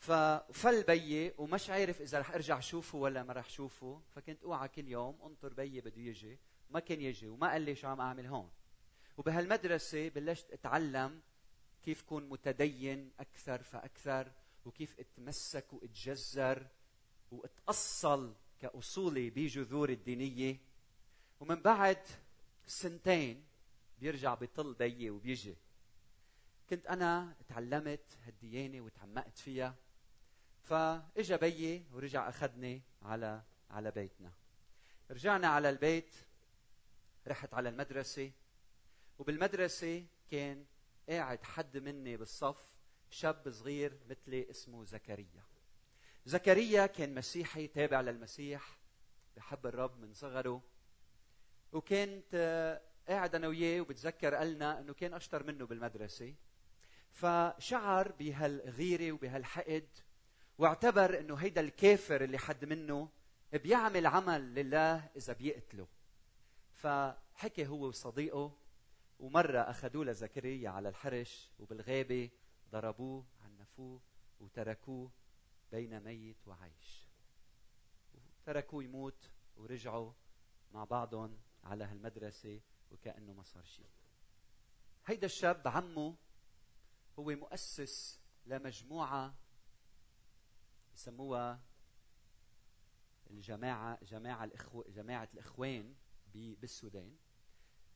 ففل 0.02 0.84
بيي 0.84 1.34
ومش 1.38 1.70
عارف 1.70 2.02
إذا 2.02 2.20
رح 2.20 2.32
أرجع 2.32 2.60
شوفه 2.60 2.98
ولا 2.98 3.24
ما 3.24 3.34
رح 3.34 3.50
شوفه. 3.50 4.02
فكنت 4.16 4.44
أوعى 4.44 4.68
كل 4.68 4.88
يوم 4.88 5.20
أنطر 5.26 5.54
بيي 5.54 5.82
بده 5.82 6.02
يجي. 6.02 6.38
ما 6.70 6.80
كان 6.80 7.02
يجي 7.02 7.28
وما 7.28 7.52
قال 7.52 7.62
لي 7.62 7.76
شو 7.76 7.88
عم 7.88 8.02
أعمل 8.02 8.26
هون. 8.26 8.50
وبهالمدرسة 9.18 10.10
بلشت 10.10 10.52
أتعلم 10.52 11.22
كيف 11.84 12.02
كون 12.02 12.30
متدين 12.30 13.12
أكثر 13.20 13.64
فأكثر 13.64 14.32
وكيف 14.66 15.00
أتمسك 15.00 15.74
وأتجذر 15.74 16.68
وأتأصل 17.32 18.34
كأصولي 18.62 19.30
بجذور 19.30 19.90
الدينية. 19.90 20.58
ومن 21.40 21.56
بعد 21.56 22.00
سنتين 22.68 23.46
بيرجع 24.00 24.34
بيطل 24.34 24.74
بيي 24.74 25.10
وبيجي. 25.10 25.56
كنت 26.70 26.86
أنا 26.88 27.36
تعلمت 27.48 28.18
هالديانة 28.26 28.82
وتعمقت 28.82 29.38
فيها. 29.38 29.76
فإجا 30.72 31.36
بيي 31.36 31.86
ورجع 31.92 32.30
أخذني 32.30 32.82
على 33.02 33.42
على 33.70 33.92
بيتنا. 33.92 34.32
رجعنا 35.12 35.48
على 35.48 35.70
البيت 35.70 36.16
رحت 37.28 37.54
على 37.54 37.70
المدرسة 37.70 38.32
وبالمدرسة 39.20 40.06
كان 40.32 40.66
قاعد 41.10 41.44
حد 41.44 41.78
مني 41.78 42.18
بالصف 42.18 42.66
شاب 43.10 43.52
صغير 43.52 44.00
مثلي 44.10 44.50
اسمه 44.50 44.84
زكريا. 44.84 45.44
زكريا 46.26 46.86
كان 46.86 47.16
مسيحي 47.16 47.68
تابع 47.68 48.02
للمسيح 48.02 48.78
بحب 49.36 49.66
الرب 49.66 50.00
من 50.00 50.14
صغره 50.14 50.64
وكنت 51.72 52.36
قاعد 53.08 53.36
أنا 53.36 53.48
وياه 53.48 53.82
وبتذكر 53.82 54.36
قالنا 54.36 54.80
إنه 54.80 54.94
كان 54.94 55.14
أشطر 55.14 55.44
منه 55.44 55.66
بالمدرسة. 55.66 56.36
فشعر 57.12 58.12
بهالغيرة 58.12 59.12
وبهالحقد 59.12 59.88
واعتبر 60.62 61.20
إنه 61.20 61.36
هيدا 61.36 61.62
الكافر 61.62 62.24
اللي 62.24 62.38
حد 62.38 62.66
منه 62.66 63.10
بيعمل 63.54 64.06
عمل 64.06 64.56
لله 64.56 65.10
إذا 65.16 65.34
بيقتله. 65.34 65.88
فحكي 66.74 67.68
هو 67.68 67.88
وصديقه 67.88 68.58
ومرة 69.20 69.60
أخذوه 69.60 70.06
لزكريا 70.06 70.70
على 70.70 70.90
الحرش 70.90 71.50
وبالغابة 71.60 72.30
ضربوه 72.72 73.26
عنفوه 73.42 74.02
وتركوه 74.40 75.12
بين 75.72 76.00
ميت 76.00 76.48
وعيش. 76.48 77.08
تركوه 78.46 78.84
يموت 78.84 79.30
ورجعوا 79.58 80.12
مع 80.74 80.84
بعضهم 80.84 81.38
على 81.64 81.84
هالمدرسة 81.84 82.62
وكأنه 82.92 83.34
ما 83.34 83.44
صار 83.44 83.64
شيء 83.64 83.90
هيدا 85.06 85.26
الشاب 85.26 85.68
عمه 85.68 86.16
هو 87.20 87.24
مؤسس 87.24 88.20
لمجموعة 88.46 89.36
يسموها 90.94 91.62
الجماعة 93.30 94.00
جماعة 94.04 94.44
الإخو... 94.44 94.84
جماعة 94.84 95.30
الإخوان 95.34 95.96
بالسودان. 96.34 97.16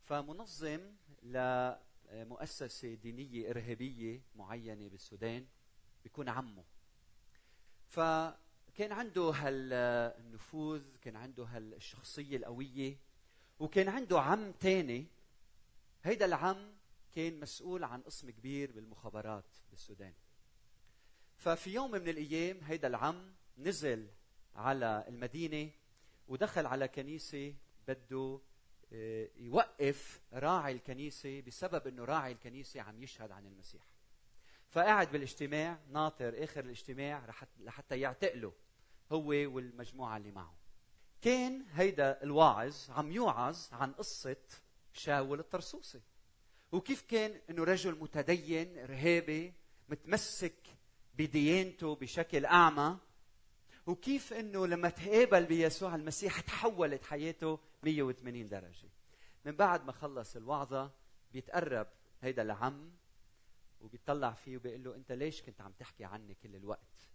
فمنظم 0.03 0.95
لمؤسسة 1.23 2.93
دينية 2.93 3.49
إرهابية 3.49 4.21
معينة 4.35 4.89
بالسودان 4.89 5.45
بيكون 6.03 6.29
عمه. 6.29 6.63
فكان 7.87 8.91
عنده 8.91 9.21
هالنفوذ 9.21 10.97
كان 10.97 11.15
عنده 11.15 11.43
هالشخصية 11.43 12.37
القوية 12.37 12.97
وكان 13.59 13.89
عنده 13.89 14.21
عم 14.21 14.51
تاني. 14.51 15.07
هيدا 16.03 16.25
العم 16.25 16.75
كان 17.11 17.39
مسؤول 17.39 17.83
عن 17.83 18.01
قسم 18.01 18.29
كبير 18.29 18.71
بالمخابرات 18.71 19.57
بالسودان. 19.69 20.13
ففي 21.45 21.73
يوم 21.73 21.91
من 21.91 22.07
الأيام 22.07 22.59
هيدا 22.63 22.87
العم 22.87 23.33
نزل 23.57 24.07
على 24.55 25.05
المدينة 25.07 25.69
ودخل 26.27 26.65
على 26.65 26.87
كنيسة 26.87 27.53
بده 27.87 28.39
آه، 28.93 29.29
يوقف 29.35 30.21
راعي 30.33 30.73
الكنيسة 30.73 31.41
بسبب 31.41 31.87
أنه 31.87 32.05
راعي 32.05 32.31
الكنيسة 32.31 32.81
عم 32.81 33.03
يشهد 33.03 33.31
عن 33.31 33.45
المسيح. 33.45 33.81
فقاعد 34.69 35.11
بالاجتماع 35.11 35.79
ناطر 35.89 36.43
آخر 36.43 36.65
الاجتماع 36.65 37.33
لحتى 37.59 37.99
يعتقله 37.99 38.53
هو 39.11 39.27
والمجموعة 39.27 40.17
اللي 40.17 40.31
معه. 40.31 40.55
كان 41.21 41.65
هيدا 41.73 42.23
الواعظ 42.23 42.91
عم 42.91 43.11
يوعظ 43.11 43.59
عن 43.71 43.91
قصة 43.91 44.37
شاول 44.93 45.39
الطرسوسي 45.39 46.01
وكيف 46.71 47.01
كان 47.01 47.41
إنه 47.49 47.63
رجل 47.63 47.99
متدين 47.99 48.77
ارهابي 48.77 49.53
متمسك 49.89 50.75
بديانته 51.17 51.95
بشكل 51.95 52.45
أعمى. 52.45 52.97
وكيف 53.87 54.33
إنه 54.33 54.67
لما 54.67 54.89
تقابل 54.89 55.45
بيسوع 55.45 55.95
المسيح 55.95 56.39
تحولت 56.39 57.03
حياته 57.03 57.59
180 57.83 58.47
درجة. 58.47 58.89
من 59.45 59.51
بعد 59.51 59.85
ما 59.85 59.91
خلص 59.91 60.35
الوعظة 60.35 60.91
بيتقرب 61.33 61.87
هيدا 62.21 62.41
العم 62.41 62.91
وبيطلع 63.81 64.31
فيه 64.31 64.57
وبيقول 64.57 64.83
له 64.83 64.95
أنت 64.95 65.11
ليش 65.11 65.41
كنت 65.41 65.61
عم 65.61 65.71
تحكي 65.71 66.05
عني 66.05 66.35
كل 66.43 66.55
الوقت؟ 66.55 67.09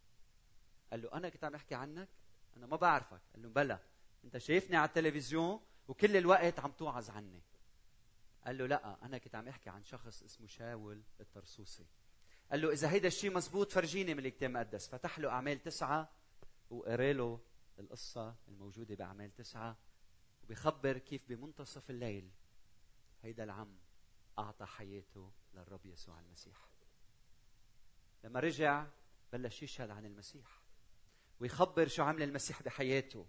قال 0.91 1.03
له 1.03 1.13
أنا 1.13 1.29
كنت 1.29 1.45
عم 1.45 1.55
أحكي 1.55 1.75
عنك؟ 1.75 2.09
أنا 2.57 2.67
ما 2.67 2.77
بعرفك. 2.77 3.21
قال 3.33 3.43
له 3.43 3.49
بلى 3.49 3.79
أنت 4.25 4.39
شايفني 4.39 4.77
على 4.77 4.89
التلفزيون 4.89 5.61
وكل 5.89 6.17
الوقت 6.17 6.59
عم 6.59 6.71
توعظ 6.71 7.11
عني. 7.11 7.43
قال 8.47 8.59
له 8.59 8.67
لا 8.67 9.05
أنا 9.07 9.19
كنت 9.19 9.35
عم 9.35 9.49
أحكي 9.49 9.71
عن 9.71 9.85
شخص 9.85 10.23
اسمه 10.23 10.47
شاول 10.47 11.03
الطرسوسي 11.21 11.87
قال 12.51 12.61
له 12.61 12.73
إذا 12.73 12.91
هيدا 12.91 13.09
الشيء 13.09 13.35
مزبوط 13.35 13.73
فرجيني 13.73 14.15
من 14.15 14.27
الكتاب 14.27 14.51
المقدس. 14.51 14.89
فتح 14.89 15.19
له 15.19 15.29
أعمال 15.29 15.63
تسعة 15.63 16.11
وقرأ 16.71 17.13
له 17.13 17.41
القصة 17.79 18.35
الموجودة 18.49 18.95
بأعمال 18.95 19.35
تسعة 19.35 19.77
وبيخبر 20.45 20.99
كيف 20.99 21.29
بمنتصف 21.29 21.91
الليل 21.91 22.31
هيدا 23.23 23.45
العم 23.45 23.79
أعطى 24.39 24.67
حياته 24.67 25.33
للرب 25.55 25.87
يسوع 25.87 26.21
المسيح. 26.21 26.69
لما 28.25 28.41
رجع 28.41 28.87
بلش 29.33 29.63
يشهد 29.63 29.91
عن 29.91 30.07
المسيح 30.07 30.61
ويخبر 31.41 31.89
شو 31.89 32.03
عمل 32.03 32.23
المسيح 32.23 32.63
بحياته. 32.63 33.27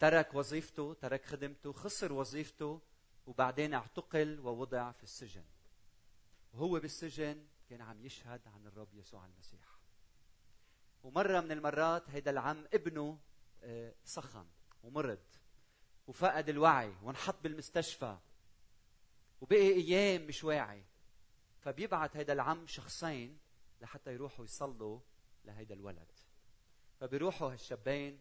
ترك 0.00 0.34
وظيفته 0.34 0.94
ترك 0.94 1.24
خدمته 1.24 1.72
خسر 1.72 2.12
وظيفته 2.12 2.80
وبعدين 3.26 3.74
اعتقل 3.74 4.40
ووضع 4.40 4.92
في 4.92 5.02
السجن. 5.02 5.44
وهو 6.52 6.80
بالسجن 6.80 7.46
كان 7.74 7.82
عم 7.82 8.02
يشهد 8.02 8.40
عن 8.46 8.66
الرب 8.66 8.94
يسوع 8.94 9.26
المسيح. 9.26 9.78
ومرة 11.02 11.40
من 11.40 11.52
المرات 11.52 12.10
هيدا 12.10 12.30
العم 12.30 12.66
ابنه 12.72 13.18
آه، 13.62 13.94
سخن 14.04 14.46
ومرض 14.82 15.24
وفقد 16.06 16.48
الوعي 16.48 16.94
وانحط 17.02 17.42
بالمستشفى 17.42 18.18
وبقي 19.40 19.72
أيام 19.72 20.26
مش 20.26 20.44
واعي. 20.44 20.84
فبيبعت 21.60 22.16
هيدا 22.16 22.32
العم 22.32 22.66
شخصين 22.66 23.38
لحتى 23.80 24.12
يروحوا 24.12 24.44
يصلوا 24.44 25.00
لهيدا 25.44 25.74
الولد. 25.74 26.12
فبيروحوا 27.00 27.52
هالشابين 27.52 28.20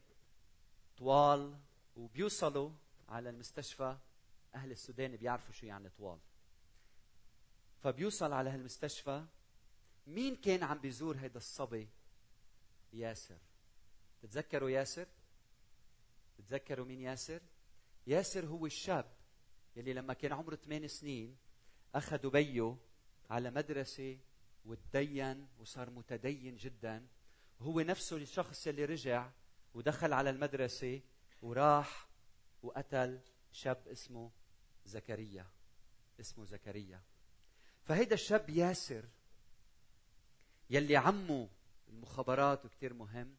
طوال 0.98 1.60
وبيوصلوا 1.96 2.72
على 3.10 3.30
المستشفى. 3.30 3.98
أهل 4.56 4.72
السودان 4.72 5.16
بيعرفوا 5.16 5.54
شو 5.54 5.66
يعني 5.66 5.90
طوال. 5.90 6.20
فبيوصل 7.84 8.34
على 8.34 8.50
هالمستشفى 8.50 9.26
مين 10.08 10.36
كان 10.36 10.64
عم 10.64 10.78
بيزور 10.78 11.18
هيدا 11.18 11.38
الصبي؟ 11.38 11.90
ياسر. 12.94 13.38
تتذكروا 14.22 14.70
ياسر؟ 14.70 15.08
تتذكروا 16.38 16.86
مين 16.86 17.02
ياسر؟ 17.02 17.42
ياسر 18.08 18.46
هو 18.46 18.66
الشاب 18.66 19.14
يلي 19.76 19.94
لما 19.94 20.14
كان 20.14 20.34
عمره 20.34 20.56
ثمان 20.56 20.88
سنين 20.88 21.38
اخذوا 21.96 22.32
بيه 22.32 22.78
على 23.30 23.52
مدرسة 23.52 24.18
وتدين 24.66 25.48
وصار 25.60 25.90
متدين 25.90 26.56
جدا. 26.56 27.08
وهو 27.60 27.80
نفسه 27.80 28.18
الشخص 28.18 28.68
يلي 28.68 28.86
رجع 28.86 29.32
ودخل 29.74 30.14
على 30.14 30.30
المدرسة 30.30 31.02
وراح 31.42 32.08
وقتل 32.64 33.20
شاب 33.52 33.88
اسمه 33.88 34.32
زكريا. 34.86 35.48
اسمه 36.20 36.46
زكريا. 36.46 37.02
فهيدا 37.84 38.14
الشاب 38.14 38.50
ياسر 38.50 39.06
يلي 40.70 40.98
عمه 40.98 41.50
المخابرات 41.90 42.66
وكتير 42.66 42.94
مهم 42.94 43.36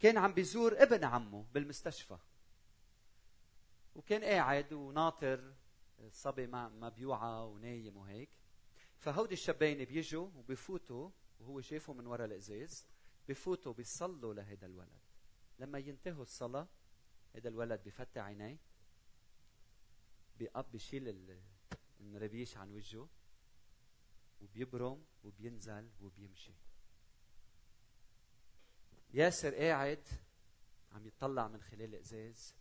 كان 0.00 0.18
عم 0.18 0.32
بيزور 0.32 0.82
ابن 0.82 1.04
عمه 1.04 1.46
بالمستشفى. 1.54 2.18
وكان 3.94 4.24
قاعد 4.24 4.72
وناطر 4.72 5.54
الصبي 5.98 6.46
ما 6.46 6.68
ما 6.68 6.88
بيوعى 6.88 7.46
ونايم 7.46 7.96
وهيك. 7.96 8.30
فهودي 8.98 9.34
الشابين 9.34 9.84
بيجوا 9.84 10.28
وبفوتوا 10.36 11.10
وهو 11.40 11.60
شايفه 11.60 11.92
من 11.92 12.06
وراء 12.06 12.26
الإزاز 12.26 12.86
بفوتوا 13.28 13.72
بيصلوا 13.72 14.34
لهيدا 14.34 14.66
الولد. 14.66 15.00
لما 15.58 15.78
ينتهوا 15.78 16.22
الصلاة 16.22 16.68
هيدا 17.34 17.48
الولد 17.48 17.80
بفتح 17.84 18.22
عينيه 18.22 18.58
بيقب 20.38 20.64
بيشيل 20.72 21.32
المربيش 22.00 22.56
عن 22.56 22.70
وجهه 22.70 23.08
وبيبرم 24.42 25.04
وبينزل 25.24 25.88
وبيمشي. 26.00 26.52
ياسر 29.14 29.54
قاعد 29.54 30.08
عم 30.92 31.06
يطلع 31.06 31.48
من 31.48 31.62
خلال 31.62 31.94
الإزاز. 31.94 32.54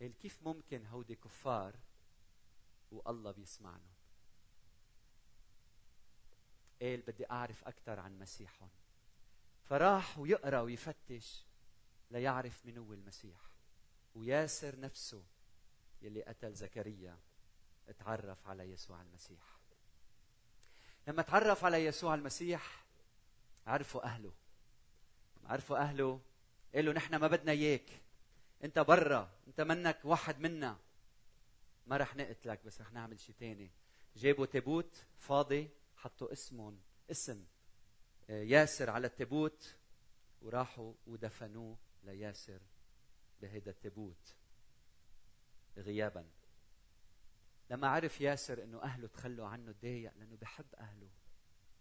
قال 0.00 0.18
كيف 0.18 0.42
ممكن 0.42 0.86
هودي 0.86 1.14
كفار 1.14 1.76
والله 2.90 3.30
بيسمعنا؟ 3.30 3.92
قال 6.82 7.00
بدي 7.02 7.30
أعرف 7.30 7.64
أكثر 7.64 8.00
عن 8.00 8.18
مسيحهم 8.18 8.70
فراح 9.64 10.18
ويقرأ 10.18 10.60
ويفتش 10.60 11.44
ليعرف 12.10 12.66
من 12.66 12.78
هو 12.78 12.92
المسيح. 12.92 13.40
وياسر 14.14 14.80
نفسه 14.80 15.24
يلي 16.02 16.22
قتل 16.22 16.54
زكريا 16.54 17.18
اتعرف 17.88 18.48
على 18.48 18.62
يسوع 18.62 19.02
المسيح. 19.02 19.61
لما 21.06 21.22
تعرف 21.22 21.64
على 21.64 21.84
يسوع 21.84 22.14
المسيح 22.14 22.84
عرفوا 23.66 24.04
أهله. 24.04 24.32
عرفوا 25.44 25.76
أهله. 25.76 26.20
قالوا 26.74 26.92
نحن 26.92 27.14
ما 27.16 27.28
بدنا 27.28 27.52
إياك. 27.52 28.00
أنت 28.64 28.78
برا. 28.78 29.30
أنت 29.46 29.60
منك 29.60 29.98
واحد 30.04 30.40
منا. 30.40 30.78
ما 31.86 31.96
رح 31.96 32.16
نقتلك 32.16 32.64
بس 32.66 32.80
رح 32.80 32.92
نعمل 32.92 33.20
شيء 33.20 33.34
تاني. 33.38 33.70
جابوا 34.16 34.46
تابوت 34.46 35.04
فاضي 35.18 35.70
حطوا 35.96 36.32
اسمهم 36.32 36.80
اسم 37.10 37.44
آه، 38.30 38.42
ياسر 38.42 38.90
على 38.90 39.06
التابوت 39.06 39.74
وراحوا 40.42 40.92
ودفنوه 41.06 41.76
لياسر 42.04 42.60
بهيدا 43.40 43.70
التابوت 43.70 44.34
غيابا. 45.76 46.24
لما 47.72 47.88
عرف 47.88 48.20
ياسر 48.20 48.64
إنه 48.64 48.82
أهله 48.82 49.08
تخلوا 49.08 49.46
عنه 49.46 49.72
تضايق 49.72 50.12
لأنه 50.16 50.36
بحب 50.36 50.74
أهله 50.74 51.08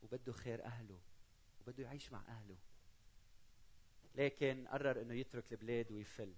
وبده 0.03 0.33
خير 0.33 0.65
أهله 0.65 0.99
وبده 1.61 1.83
يعيش 1.83 2.11
مع 2.11 2.21
أهله. 2.27 2.57
لكن 4.15 4.67
قرر 4.67 5.01
إنه 5.01 5.13
يترك 5.13 5.51
البلاد 5.51 5.91
ويفل. 5.91 6.33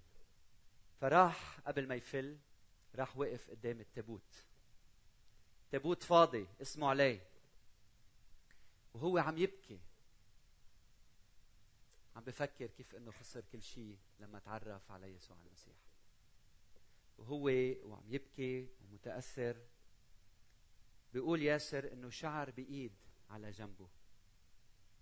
فراح 1.02 1.60
قبل 1.60 1.88
ما 1.88 1.96
يفل 1.96 2.38
راح 2.96 3.18
وقف 3.18 3.50
قدام 3.50 3.80
التابوت. 3.80 4.46
تابوت 5.72 6.04
فاضي 6.04 6.48
اسمه 6.62 6.89
عليه 6.89 7.22
وهو 8.94 9.18
عم 9.18 9.38
يبكي. 9.38 9.80
عم 12.16 12.24
بفكر 12.24 12.68
كيف 12.68 12.96
إنه 12.96 13.12
خسر 13.12 13.44
كل 13.52 13.62
شيء 13.62 13.98
لما 14.20 14.39
تعرف 14.39 14.92
على 14.92 15.08
يسوع 15.08 15.38
المسيح. 15.46 15.92
وهو 17.17 17.47
وعم 17.84 18.04
يبكي 18.10 18.69
ومتأثر 18.82 19.65
بيقول 21.13 21.41
ياسر 21.41 21.93
إنه 21.93 22.10
شعر 22.10 22.52
بإيد 22.52 22.93
على 23.30 23.52
جنبه. 23.52 23.89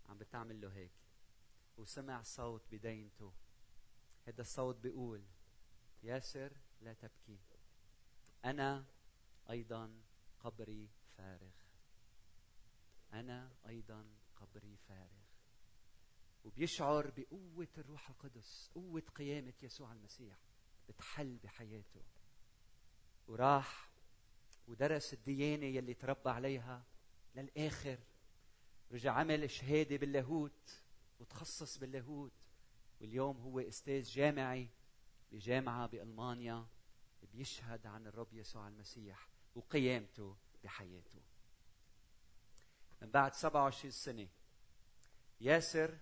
عم 0.06 0.18
بتعمل 0.18 0.62
له 0.62 0.70
هيك. 0.70 0.92
وسمع 1.78 2.22
صوت 2.22 2.62
بدينته. 2.72 3.34
هذا 4.28 4.42
الصوت 4.42 4.76
بيقول 4.76 5.24
ياسر 6.04 6.52
لا 6.82 6.94
تبكي. 6.94 7.40
أنا 8.46 8.86
أيضا 9.50 10.02
قبري 10.40 10.90
فارغ. 11.18 11.52
أنا 13.14 13.52
أيضا 13.68 14.06
قبري 14.36 14.78
فارغ. 14.78 15.22
وبيشعر 16.44 17.12
بقوة 17.18 17.68
الروح 17.78 18.10
القدس 18.10 18.72
قوة 18.76 19.04
قيامة 19.16 19.54
يسوع 19.64 19.92
المسيح. 19.92 20.51
بتحل 20.92 21.38
بحياته. 21.44 22.02
وراح 23.28 23.90
ودرس 24.68 25.14
الديانة 25.14 25.66
يلي 25.66 25.94
تربى 25.94 26.30
عليها 26.30 26.84
للآخر. 27.36 28.00
رجع 28.92 29.14
عمل 29.14 29.50
شهادة 29.50 29.98
باللاهوت 29.98 30.82
وتخصص 31.20 31.78
باللاهوت. 31.78 32.32
واليوم 33.02 33.38
هو 33.38 33.60
أستاذ 33.60 34.04
جامعي 34.04 34.70
بجامعة 35.32 35.88
بألمانيا 35.88 36.68
بيشهد 37.34 37.88
عن 37.88 38.08
الرب 38.08 38.34
يسوع 38.34 38.68
المسيح 38.68 39.28
وقيامته 39.56 40.36
بحياته. 40.64 41.22
من 43.02 43.12
بعد 43.12 43.34
27 43.34 43.92
سنة 43.92 44.28
ياسر 45.42 45.98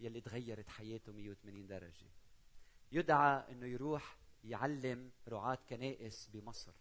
يلي 0.00 0.20
تغيرت 0.20 0.68
حياته 0.68 1.12
180 1.12 1.66
درجة. 1.66 2.06
يدعى 2.92 3.52
إنه 3.52 3.66
يروح 3.66 4.16
يعلم 4.44 5.10
رعاة 5.28 5.58
كنائس 5.68 6.28
بمصر. 6.32 6.72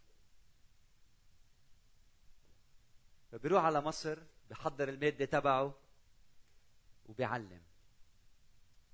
فبيروح 3.32 3.64
على 3.64 3.82
مصر 3.82 4.20
بحضر 4.50 4.90
المادة 4.90 5.26
تبعه 5.26 5.74
وبيعلم. 7.06 7.62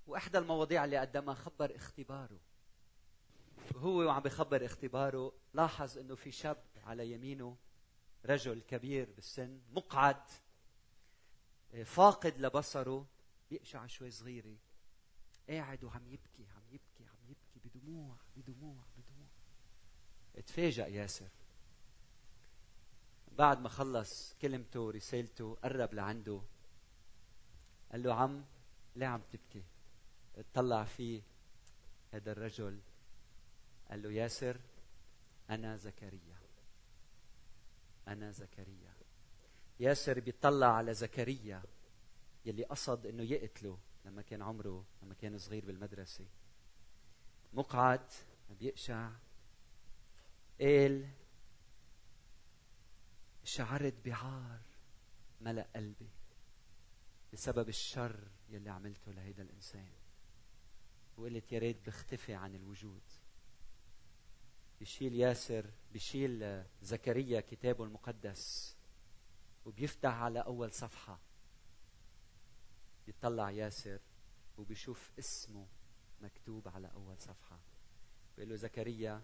وإحدى 0.07 0.37
المواضيع 0.37 0.85
اللي 0.85 0.97
قدمها 0.97 1.35
خبر 1.35 1.75
اختباره. 1.75 2.39
وهو 3.75 4.05
وعم 4.05 4.21
بخبر 4.21 4.65
اختباره 4.65 5.33
لاحظ 5.53 5.97
إنه 5.97 6.15
في 6.15 6.31
شاب 6.31 6.63
على 6.83 7.11
يمينه 7.11 7.57
رجل 8.25 8.61
كبير 8.61 9.09
بالسن 9.15 9.61
مقعد 9.71 10.23
فاقد 11.85 12.37
لبصره 12.37 13.07
بيقشع 13.49 13.85
شوي 13.85 14.11
صغيرة 14.11 14.55
قاعد 15.49 15.83
وعم 15.83 16.07
يبكي 16.07 16.47
عم 16.55 16.63
يبكي 16.71 17.05
عم 17.05 17.29
يبكي 17.29 17.59
بدموع 17.87 18.15
بدموع 18.37 18.83
بدموع. 18.97 19.27
اتفاجأ 20.35 20.87
ياسر. 20.87 21.29
بعد 23.37 23.61
ما 23.61 23.69
خلص 23.69 24.33
كلمته 24.41 24.79
ورسالته 24.79 25.55
قرب 25.63 25.93
لعنده. 25.93 26.41
قال 27.91 28.03
له 28.03 28.13
عم 28.13 28.45
ليه 28.95 29.05
عم 29.07 29.21
تبكي؟ 29.31 29.63
اطلع 30.35 30.83
فيه 30.83 31.21
هذا 32.11 32.31
الرجل. 32.31 32.79
قال 33.89 34.01
له 34.01 34.11
ياسر 34.11 34.59
أنا 35.49 35.77
زكريا. 35.77 36.37
أنا 38.07 38.31
زكريا. 38.31 38.93
ياسر 39.79 40.19
بيطلع 40.19 40.67
على 40.67 40.93
زكريا 40.93 41.63
يلي 42.45 42.63
قصد 42.63 43.05
إنه 43.05 43.23
يقتله 43.23 43.79
لما 44.05 44.21
كان 44.21 44.41
عمره 44.41 44.85
لما 45.03 45.13
كان 45.13 45.37
صغير 45.37 45.65
بالمدرسة. 45.65 46.25
مقعد 47.57 48.11
بيقشع. 48.59 49.11
قال 50.61 51.09
شعرت 53.43 53.93
بعار 54.05 54.61
ملأ 55.41 55.67
قلبي 55.75 56.09
بسبب 57.33 57.69
الشر 57.69 58.27
يلي 58.49 58.69
عملته 58.69 59.11
لهيدا 59.11 59.43
الإنسان. 59.43 59.89
وقلت 61.17 61.51
يا 61.51 61.59
ريت 61.59 61.87
بختفي 61.87 62.33
عن 62.33 62.55
الوجود. 62.55 63.01
بشيل 64.81 65.13
ياسر 65.13 65.65
بشيل 65.93 66.63
زكريا 66.81 67.41
كتابه 67.41 67.83
المقدس 67.83 68.75
وبيفتح 69.65 70.13
على 70.13 70.39
أول 70.39 70.71
صفحة. 70.71 71.19
بيطلع 73.05 73.51
ياسر 73.51 73.99
وبيشوف 74.57 75.11
اسمه 75.19 75.67
مكتوب 76.21 76.67
على 76.67 76.91
أول 76.93 77.17
صفحة. 77.19 77.59
بيقول 78.35 78.49
له 78.49 78.55
زكريا 78.55 79.21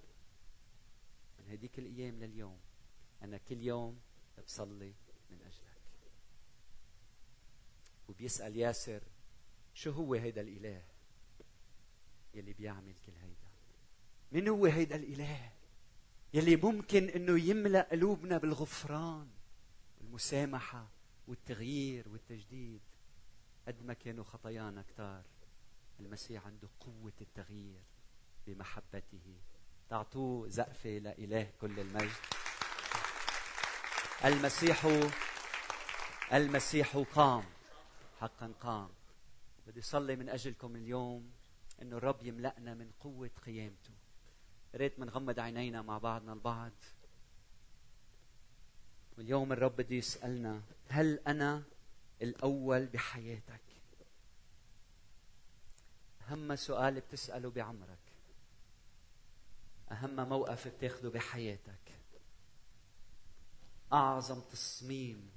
من 1.40 1.50
هديك 1.50 1.80
الأيام 1.80 2.20
لليوم 2.20 2.60
أنا 3.22 3.38
كل 3.38 3.62
يوم 3.62 4.00
بصلي 4.46 4.94
من 5.32 5.42
أجلك. 5.42 5.74
وبيسأل 8.10 8.58
ياسر 8.58 9.04
شو 9.74 9.92
هو 9.92 10.14
هيدا 10.14 10.42
الإله 10.42 10.84
يلي 12.34 12.54
بيعمل 12.54 12.94
كل 13.06 13.12
هيدا؟ 13.12 13.50
من 14.32 14.48
هو 14.48 14.66
هيدا 14.66 14.96
الإله 14.96 15.52
يلي 16.34 16.56
ممكن 16.56 17.10
أنه 17.10 17.40
يملأ 17.40 17.90
قلوبنا 17.92 18.38
بالغفران 18.38 19.30
والمسامحة 19.98 20.88
والتغيير 21.28 22.10
والتجديد؟ 22.10 22.82
قد 23.68 23.84
ما 23.84 23.94
كانوا 23.94 24.24
خطايانا 24.24 24.82
كتار. 24.82 25.24
المسيح 26.00 26.46
عنده 26.46 26.68
قوة 26.80 27.14
التغيير 27.22 27.82
بمحبته. 28.48 29.36
تعطوه 29.90 30.48
زقفة 30.48 30.90
لإله 30.90 31.52
كل 31.62 31.80
المجد. 31.80 32.12
المسيح 34.26 34.88
المسيح 36.34 36.98
قام 36.98 37.44
حقا 38.20 38.54
قام. 38.62 38.90
بدي 39.68 39.82
صلي 39.82 40.16
من 40.16 40.30
أجلكم 40.30 40.76
اليوم 40.76 41.32
أنه 41.82 41.98
الرب 41.98 42.26
يملأنا 42.26 42.74
من 42.74 42.92
قوة 43.00 43.32
قيامته. 43.46 43.94
ريت 44.76 45.00
منغمض 45.00 45.40
عينينا 45.40 45.82
مع 45.82 45.98
بعضنا 45.98 46.34
البعض. 46.34 46.72
واليوم 49.18 49.52
الرب 49.52 49.76
بده 49.76 49.96
يسألنا 49.96 50.62
هل 50.90 51.20
أنا 51.28 51.64
الأول 52.22 52.86
بحياتك؟ 52.86 53.73
أهم 56.34 56.56
سؤال 56.56 57.00
بتسأله 57.00 57.50
بعمرك. 57.50 58.00
أهم 59.92 60.30
موقف 60.30 60.68
بتاخده 60.68 61.10
بحياتك. 61.10 61.92
أعظم 63.94 64.40
تصميم 64.52 65.32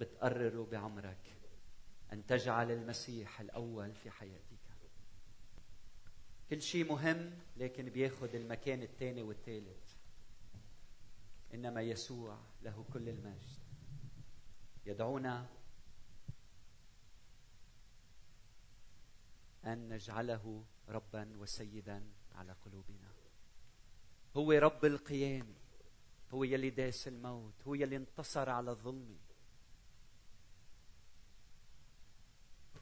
بتقرره 0.00 0.68
بعمرك. 0.72 1.32
أن 2.12 2.26
تجعل 2.26 2.70
المسيح 2.70 3.40
الأول 3.40 3.94
في 3.94 4.10
حياتك. 4.10 4.56
كل 6.50 6.62
شيء 6.62 6.92
مهم 6.92 7.38
لكن 7.56 7.88
بياخذ 7.88 8.34
المكان 8.34 8.82
الثاني 8.82 9.22
والثالث 9.22 9.94
إنما 11.54 11.82
يسوع 11.82 12.38
له 12.62 12.84
كل 12.92 13.08
المجد. 13.08 13.58
يدعونا 14.86 15.46
أن 19.66 19.88
نجعله 19.88 20.64
ربا 20.88 21.36
وسيدا 21.36 22.02
على 22.34 22.52
قلوبنا. 22.64 23.08
هو 24.36 24.52
رب 24.52 24.84
القيام 24.84 25.54
هو 26.34 26.44
يلي 26.44 26.70
داس 26.70 27.08
الموت 27.08 27.54
هو 27.66 27.74
يلي 27.74 27.96
انتصر 27.96 28.50
على 28.50 28.70
الظلم. 28.70 29.18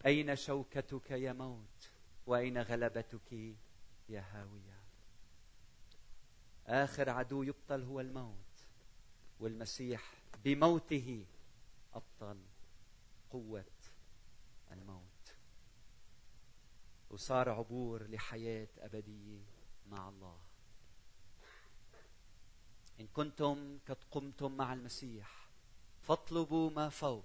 أين 0.06 0.36
شوكتك 0.36 1.10
يا 1.10 1.32
موت؟ 1.32 1.90
وأين 2.26 2.58
غلبتك 2.58 3.32
يا 4.08 4.24
هاوية؟ 4.32 4.80
آخر 6.66 7.10
عدو 7.10 7.42
يبطل 7.42 7.82
هو 7.82 8.00
الموت 8.00 8.66
والمسيح 9.40 10.12
بموته 10.44 11.26
أبطل 11.94 12.38
قوة 13.30 13.64
الموت. 14.72 15.13
وصار 17.14 17.48
عبور 17.48 18.10
لحياة 18.10 18.68
أبدية 18.78 19.42
مع 19.90 20.08
الله. 20.08 20.36
إن 23.00 23.06
كنتم 23.06 23.78
قد 23.88 23.96
قمتم 24.10 24.56
مع 24.56 24.72
المسيح 24.72 25.48
فاطلبوا 26.00 26.70
ما 26.70 26.88
فوق 26.88 27.24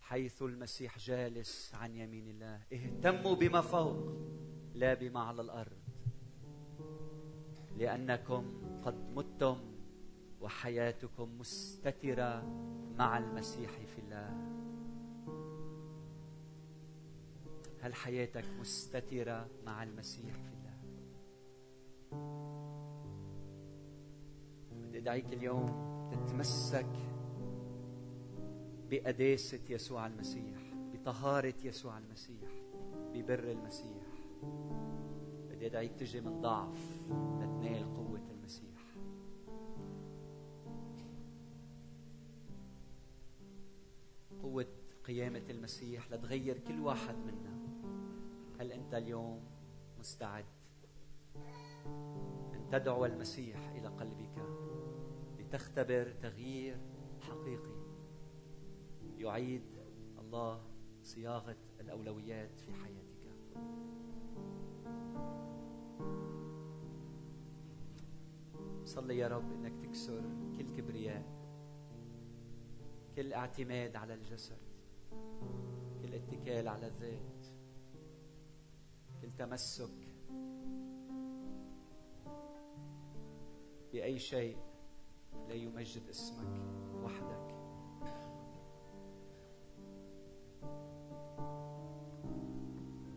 حيث 0.00 0.42
المسيح 0.42 0.98
جالس 0.98 1.74
عن 1.74 1.96
يمين 1.96 2.28
الله. 2.28 2.60
اهتموا 2.72 3.34
بما 3.34 3.60
فوق 3.60 4.12
لا 4.74 4.94
بما 4.94 5.20
على 5.20 5.42
الأرض. 5.42 5.82
لأنكم 7.76 8.42
قد 8.84 8.94
متم 8.94 9.74
وحياتكم 10.40 11.38
مستترة 11.38 12.42
مع 12.98 13.18
المسيح 13.18 13.70
في 13.70 13.98
الله. 13.98 14.63
هل 17.84 17.94
حياتك 17.94 18.44
مستترة 18.60 19.48
مع 19.66 19.82
المسيح 19.82 20.34
في 20.34 20.50
الله؟ 20.52 20.74
بدي 24.72 24.98
أدعيك 24.98 25.32
اليوم 25.32 25.68
تتمسك 26.12 26.92
بقداسة 28.90 29.60
يسوع 29.68 30.06
المسيح 30.06 30.74
بطهارة 30.74 31.54
يسوع 31.64 31.98
المسيح 31.98 32.50
ببر 33.12 33.50
المسيح. 33.50 34.06
بدي 35.50 35.66
أدعيك 35.66 35.92
تجي 35.92 36.20
من 36.20 36.40
ضعف 36.40 37.00
لتنال 37.40 37.94
قوة 37.94 38.22
المسيح. 38.30 38.80
قوة 44.42 44.66
قيامة 45.04 45.44
المسيح 45.50 46.12
لتغير 46.12 46.58
كل 46.58 46.80
واحد 46.80 47.14
منا. 47.16 47.53
هل 48.64 48.72
أنت 48.72 48.94
اليوم 48.94 49.40
مستعد 49.98 50.44
أن 52.54 52.68
تدعو 52.72 53.04
المسيح 53.04 53.68
إلى 53.68 53.88
قلبك 53.88 54.42
لتختبر 55.38 56.12
تغيير 56.22 56.80
حقيقي 57.20 57.84
يعيد 59.18 59.62
الله 60.18 60.60
صياغة 61.02 61.56
الأولويات 61.80 62.60
في 62.60 62.72
حياتك؟ 62.74 63.04
صلي 68.84 69.18
يا 69.18 69.28
رب 69.28 69.52
إنك 69.52 69.86
تكسر 69.86 70.22
كل 70.58 70.76
كبرياء 70.76 71.24
كل 73.16 73.32
اعتماد 73.32 73.96
على 73.96 74.14
الجسد 74.14 74.58
كل 76.02 76.14
اتكال 76.14 76.68
على 76.68 76.86
الذات. 76.86 77.43
كل 79.24 79.30
تمسك 79.38 79.90
بأي 83.92 84.18
شيء 84.18 84.58
لا 85.48 85.54
يمجد 85.54 86.08
اسمك 86.08 86.62
وحدك. 87.02 87.54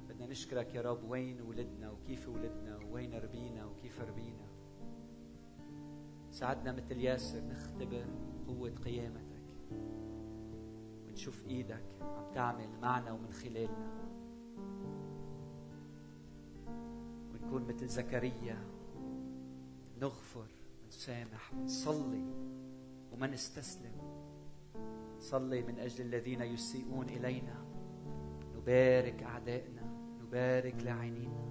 بدنا 0.09 0.27
نشكرك 0.27 0.75
يا 0.75 0.81
رب 0.81 1.09
وين 1.09 1.41
ولدنا 1.41 1.91
وكيف 1.91 2.29
ولدنا 2.29 2.79
وين 2.91 3.13
ربينا 3.13 3.65
وكيف 3.65 4.01
ربينا؟ 4.01 4.47
ساعدنا 6.31 6.71
مثل 6.71 6.97
ياسر 6.97 7.41
نختبر 7.43 8.05
قوة 8.47 8.71
قيامتك 8.71 9.43
ونشوف 11.07 11.45
إيدك 11.47 11.83
عم 12.01 12.31
تعمل 12.33 12.79
معنا 12.79 13.11
ومن 13.11 13.31
خلالنا. 13.31 14.06
ونكون 17.47 17.67
مثل 17.67 17.87
زكريا. 17.87 18.63
نغفر 20.01 20.47
ونسامح 20.83 21.53
ونصلي 21.53 22.25
وما 23.11 23.27
نستسلم 23.27 23.91
نصلي 25.17 25.61
من 25.61 25.79
أجل 25.79 26.05
الذين 26.05 26.41
يسيئون 26.41 27.09
إلينا. 27.09 27.65
نبارك 28.55 29.23
أعدائنا. 29.23 29.81
نبارك 30.21 30.75
لاعنينا 30.83 31.47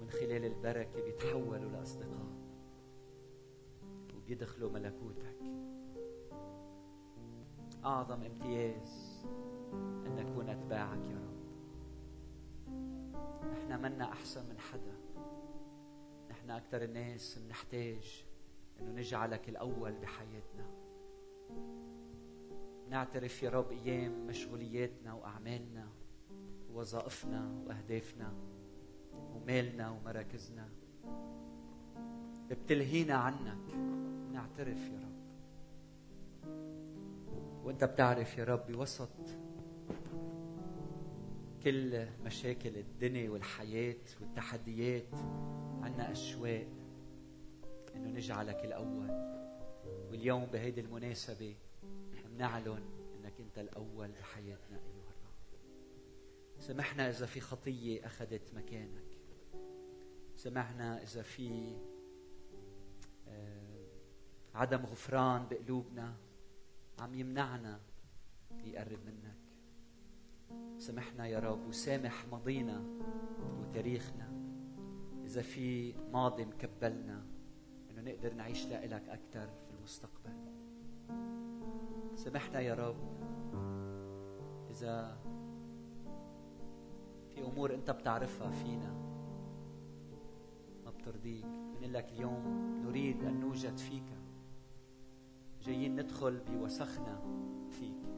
ومن 0.00 0.10
خلال 0.10 0.44
البركة 0.44 1.04
بيتحولوا 1.04 1.70
لأصدقاء. 1.70 2.26
وبيدخلوا 4.16 4.70
ملكوتك. 4.70 5.36
أعظم 7.84 8.22
امتياز 8.22 9.24
ان 10.06 10.16
نكون 10.16 10.48
أتباعك 10.48 11.04
يا 11.04 11.16
رب. 11.16 11.25
نحن 13.66 13.82
منا 13.82 14.12
أحسن 14.12 14.48
من 14.48 14.58
حدا. 14.58 14.96
نحن 16.30 16.50
أكثر 16.50 16.82
الناس 16.82 17.38
بنحتاج 17.38 18.24
إنه 18.80 18.90
نجعلك 18.92 19.48
الأول 19.48 19.92
بحياتنا. 19.92 20.70
نعترف 22.88 23.42
يا 23.42 23.50
رب 23.50 23.72
أيام 23.72 24.26
مشغولياتنا 24.26 25.14
وأعمالنا 25.14 25.88
ووظائفنا 26.70 27.62
وأهدافنا 27.66 28.32
ومالنا 29.12 29.90
ومراكزنا. 29.90 30.68
بتلهينا 32.50 33.14
عنك. 33.14 33.74
نعترف 34.32 34.88
يا 34.88 35.00
رب. 35.00 35.16
وأنت 37.64 37.84
بتعرف 37.84 38.38
يا 38.38 38.44
رب 38.44 38.66
بوسط 38.72 39.36
كل 41.66 42.06
مشاكل 42.24 42.76
الدنيا 42.76 43.30
والحياة 43.30 43.96
والتحديات 44.20 45.14
عنا 45.82 46.12
أشواق 46.12 46.68
إنه 47.94 48.10
نجعلك 48.10 48.64
الأول. 48.64 49.10
واليوم 50.10 50.44
بهيدي 50.44 50.80
المناسبة 50.80 51.56
بنعلن 52.24 52.82
إنك 53.14 53.40
أنت 53.40 53.58
الأول 53.58 54.08
بحياتنا 54.08 54.76
أيها 54.76 55.10
الرب. 55.10 55.60
سمحنا 56.58 57.10
إذا 57.10 57.26
في 57.26 57.40
خطية 57.40 58.06
أخذت 58.06 58.54
مكانك. 58.54 59.18
سمحنا 60.36 61.02
إذا 61.02 61.22
في 61.22 61.76
آه، 63.28 63.86
عدم 64.54 64.86
غفران 64.86 65.48
بقلوبنا 65.50 66.16
عم 66.98 67.14
يمنعنا 67.14 67.80
يقرب 68.64 68.98
منك 69.06 69.25
سامحنا 70.78 71.26
يا 71.26 71.38
رب 71.38 71.66
وسامح 71.68 72.26
ماضينا 72.32 72.84
وتاريخنا. 73.60 74.32
إذا 75.24 75.42
في 75.42 75.94
ماضي 76.12 76.44
مكبلنا 76.44 77.26
إنه 77.90 78.02
نقدر 78.02 78.34
نعيش 78.34 78.66
لإلك 78.66 79.08
أكثر 79.08 79.46
في 79.46 79.70
المستقبل. 79.78 80.32
سامحنا 82.14 82.60
يا 82.60 82.74
رب 82.74 82.96
إذا 84.70 85.18
في 87.34 87.44
أمور 87.44 87.74
أنت 87.74 87.90
بتعرفها 87.90 88.50
فينا 88.50 88.92
ما 90.84 90.90
بترضيك. 90.90 91.46
بنقول 91.46 91.94
لك 91.94 92.12
اليوم 92.12 92.42
نريد 92.84 93.24
أن 93.24 93.40
نوجد 93.40 93.78
فيك. 93.78 94.12
جايين 95.62 96.00
ندخل 96.00 96.40
بوسخنا 96.40 97.22
فيك. 97.70 98.15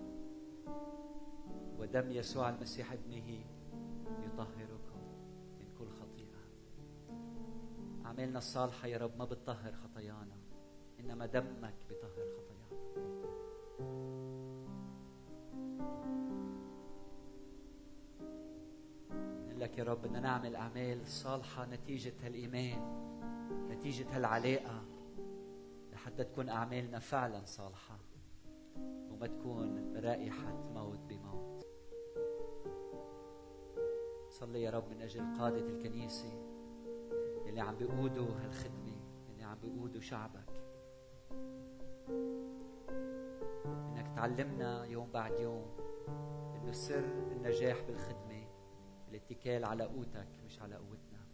ودم 1.79 2.11
يسوع 2.11 2.49
المسيح 2.49 2.93
ابنه 2.93 3.45
يطهركم 4.25 5.01
من 5.61 5.67
كل 5.79 5.89
خطيئة. 5.91 6.39
أعمالنا 8.07 8.39
الصالحة 8.39 8.89
يا 8.89 8.99
رب 8.99 9.19
ما 9.19 9.25
بتطهر 9.25 9.73
خطايانا 9.73 10.37
إنما 11.01 11.27
دمك 11.27 11.75
بيطهر 11.89 12.11
خطايانا. 12.11 12.49
لك 19.59 19.79
يا 19.79 19.85
رب 19.85 20.03
بدنا 20.03 20.21
نعمل 20.21 20.57
أعمال 20.57 21.07
صالحة 21.07 21.67
نتيجة 21.67 22.13
هالإيمان 22.23 23.09
نتيجة 23.71 24.17
هالعلاقة 24.17 24.85
لحتى 25.93 26.25
تكون 26.25 26.49
أعمالنا 26.49 26.99
فعلا 26.99 27.45
صالحة 27.45 27.99
وما 29.11 29.27
تكون 29.27 29.97
رائحة 29.97 30.71
موت 30.75 30.99
بموت. 31.09 31.28
صلي 34.41 34.63
يا 34.63 34.71
رب 34.71 34.89
من 34.91 35.03
أجل 35.03 35.39
قادة 35.39 35.67
الكنيسة. 35.67 36.29
اللي 37.47 37.61
عم 37.61 37.77
بيقودوا 37.77 38.27
هالخدمة 38.27 39.01
اللي 39.31 39.43
عم 39.45 39.59
بيقودوا 39.59 40.01
شعبك. 40.01 40.63
إنك 43.67 44.09
تعلمنا 44.17 44.85
يوم 44.85 45.11
بعد 45.13 45.41
يوم 45.41 45.67
إنه 46.57 46.73
سر 46.73 47.05
النجاح 47.33 47.83
بالخدمة 47.83 48.47
الاتكال 49.09 49.65
على 49.65 49.85
قوتك 49.85 50.29
مش 50.47 50.61
على 50.61 50.77
قوتنا. 50.77 51.27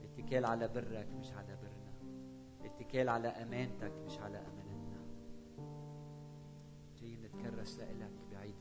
الاتكال 0.00 0.44
على 0.44 0.68
برك 0.68 1.08
مش 1.20 1.32
على 1.32 1.56
برنا. 1.56 1.92
الاتكال 2.60 3.08
على 3.08 3.28
أمانتك 3.28 3.92
مش 4.06 4.18
على 4.18 4.38
أمانتنا. 4.38 5.00
جايين 6.96 7.22
نتكرس 7.22 7.78
لإلك 7.78 8.12
بعيد 8.32 8.56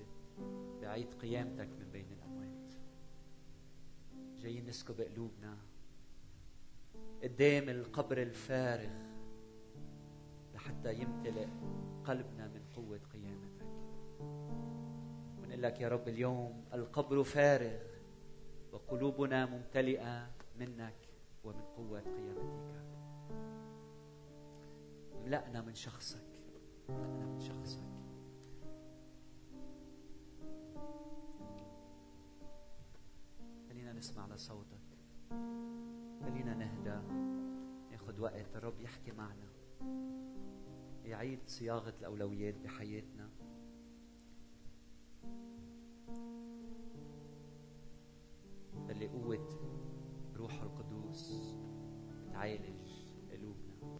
بعيد 0.81 1.13
قيامتك 1.13 1.69
من 1.79 1.91
بين 1.91 2.05
الأموات 2.05 2.16
جايين 4.47 4.65
نسكب 4.65 5.01
قلوبنا 5.01 5.57
قدام 7.23 7.69
القبر 7.69 8.21
الفارغ 8.21 8.91
لحتى 10.53 10.93
يمتلئ 10.93 11.47
قلبنا 12.05 12.47
من 12.47 12.61
قوة 12.75 12.99
قيامتك. 13.13 13.67
ونقول 15.39 15.63
لك 15.63 15.81
يا 15.81 15.87
رب 15.87 16.07
اليوم 16.07 16.65
القبر 16.73 17.23
فارغ 17.23 17.79
وقلوبنا 18.71 19.45
ممتلئة 19.45 20.31
منك 20.59 20.95
ومن 21.43 21.61
قوة 21.77 21.99
قيامتك. 21.99 22.85
املأنا 25.15 25.61
من 25.61 25.75
شخصك 25.75 26.27
املأنا 26.89 27.25
من 27.25 27.39
شخصك. 27.39 27.96
نسمع 33.97 34.27
لصوتك. 34.27 34.81
خلينا 36.21 36.53
نهدى. 36.53 37.07
ناخذ 37.91 38.21
وقت 38.21 38.55
الرب 38.55 38.81
يحكي 38.81 39.11
معنا. 39.11 39.49
يعيد 41.05 41.39
صياغة 41.47 41.93
الأولويات 41.99 42.55
بحياتنا. 42.55 43.29
اللي 48.89 49.07
قوة 49.07 49.47
روح 50.35 50.61
القدوس 50.61 51.55
تعالج 52.31 52.89
قلوبنا. 53.31 53.99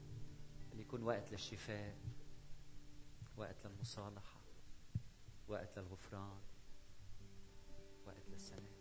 اللي 0.71 0.83
يكون 0.83 1.03
وقت 1.03 1.31
للشفاء 1.31 1.97
وقت 3.37 3.67
للمصالحة 3.67 4.41
وقت 5.47 5.79
للغفران 5.79 6.39
وقت 8.05 8.29
للسلام. 8.29 8.76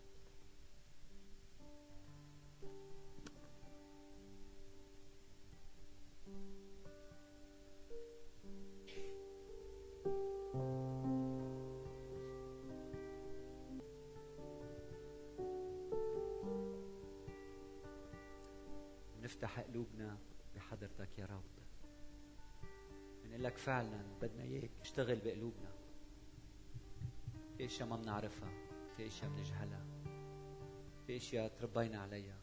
نفتح 19.37 19.61
قلوبنا 19.61 20.19
بحضرتك 20.55 21.19
يا 21.19 21.27
رب. 21.27 21.43
بنقول 23.25 23.45
لك 23.45 23.57
فعلا 23.57 24.03
بدنا 24.23 24.43
إياك 24.43 24.71
تشتغل 24.83 25.17
بقلوبنا. 25.25 25.73
في 27.57 27.65
أشياء 27.65 27.89
ما 27.89 27.97
بنعرفها 27.97 28.51
في 28.97 29.07
أشياء 29.07 29.31
بنجهلها 29.31 29.85
في 31.07 31.17
أشياء 31.17 31.49
تربينا 31.49 32.01
عليها. 32.01 32.39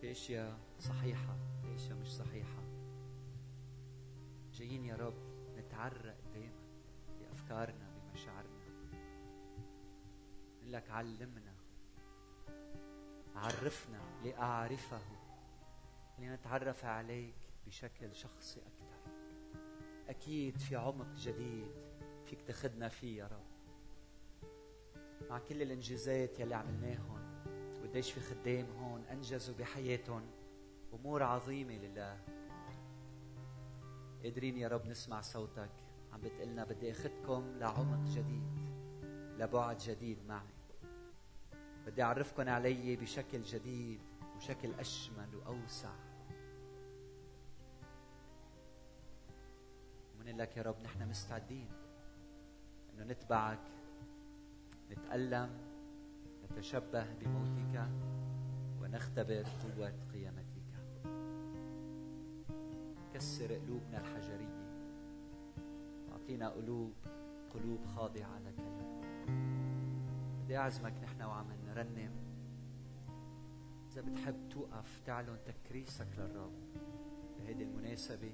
في 0.00 0.10
أشياء 0.10 0.58
صحيحة 0.78 1.36
في 1.62 1.74
أشياء 1.74 1.98
مش 1.98 2.12
صحيحة. 2.16 2.62
جايين 4.52 4.84
يا 4.84 4.96
رب 4.96 5.14
نتعرق 5.56 6.16
دايما 6.34 6.62
بأفكارنا 7.20 7.90
بمشاعرنا. 7.96 8.60
لك 10.62 10.90
علمنا 10.90 11.49
عرفنا 13.36 14.00
لأعرفه 14.24 15.00
لنتعرف 16.18 16.84
عليك 16.84 17.34
بشكل 17.66 18.14
شخصي 18.14 18.60
أكثر. 18.60 19.12
أكيد 20.08 20.58
في 20.58 20.76
عمق 20.76 21.14
جديد 21.16 21.70
فيك 22.26 22.42
تاخذنا 22.42 22.88
فيه 22.88 23.18
يا 23.18 23.26
رب. 23.26 23.50
مع 25.30 25.38
كل 25.38 25.62
الإنجازات 25.62 26.40
يلي 26.40 26.54
عملناهم 26.54 27.44
وقديش 27.80 28.12
في 28.12 28.20
خدام 28.20 28.66
هون 28.70 29.04
أنجزوا 29.04 29.54
بحياتهم 29.58 30.22
أمور 30.94 31.22
عظيمة 31.22 31.74
لله. 31.74 32.20
قادرين 34.22 34.56
يا 34.56 34.68
رب 34.68 34.86
نسمع 34.86 35.20
صوتك. 35.20 35.70
عم 36.12 36.20
بتقلنا 36.20 36.64
بدي 36.64 36.90
أخذكم 36.90 37.58
لعمق 37.58 38.08
جديد 38.08 38.42
لبعد 39.38 39.78
جديد 39.78 40.26
معي. 40.26 40.59
بدي 41.90 42.02
أعرفكم 42.02 42.48
علي 42.48 42.96
بشكل 42.96 43.42
جديد 43.42 44.00
وشكل 44.36 44.74
أشمل 44.74 45.36
وأوسع. 45.36 45.92
ومن 50.14 50.36
لك 50.36 50.56
يا 50.56 50.62
رب 50.62 50.80
نحن 50.84 51.08
مستعدين 51.08 51.68
أنه 52.94 53.04
نتبعك 53.04 53.60
نتألم 54.90 55.50
نتشبه 56.44 57.12
بموتك 57.12 57.88
ونختبر 58.82 59.42
قوة 59.42 59.92
قيامتك. 60.12 60.60
كسر 63.14 63.54
قلوبنا 63.54 63.98
الحجرية. 64.00 64.60
أعطينا 66.12 66.48
قلوب 66.48 66.92
قلوب 67.54 67.86
خاضعة 67.86 68.38
لك. 68.38 68.58
يا 68.58 68.78
رب 68.78 69.00
بدي 70.44 70.58
أعزمك 70.58 70.92
نحن 71.02 71.22
وعم 71.22 71.59
نرنم. 71.70 72.12
إذا 73.92 74.00
بتحب 74.00 74.48
توقف 74.48 75.00
تعلن 75.06 75.38
تكريسك 75.46 76.08
للرب. 76.18 76.52
بهيدي 77.38 77.64
المناسبة 77.64 78.32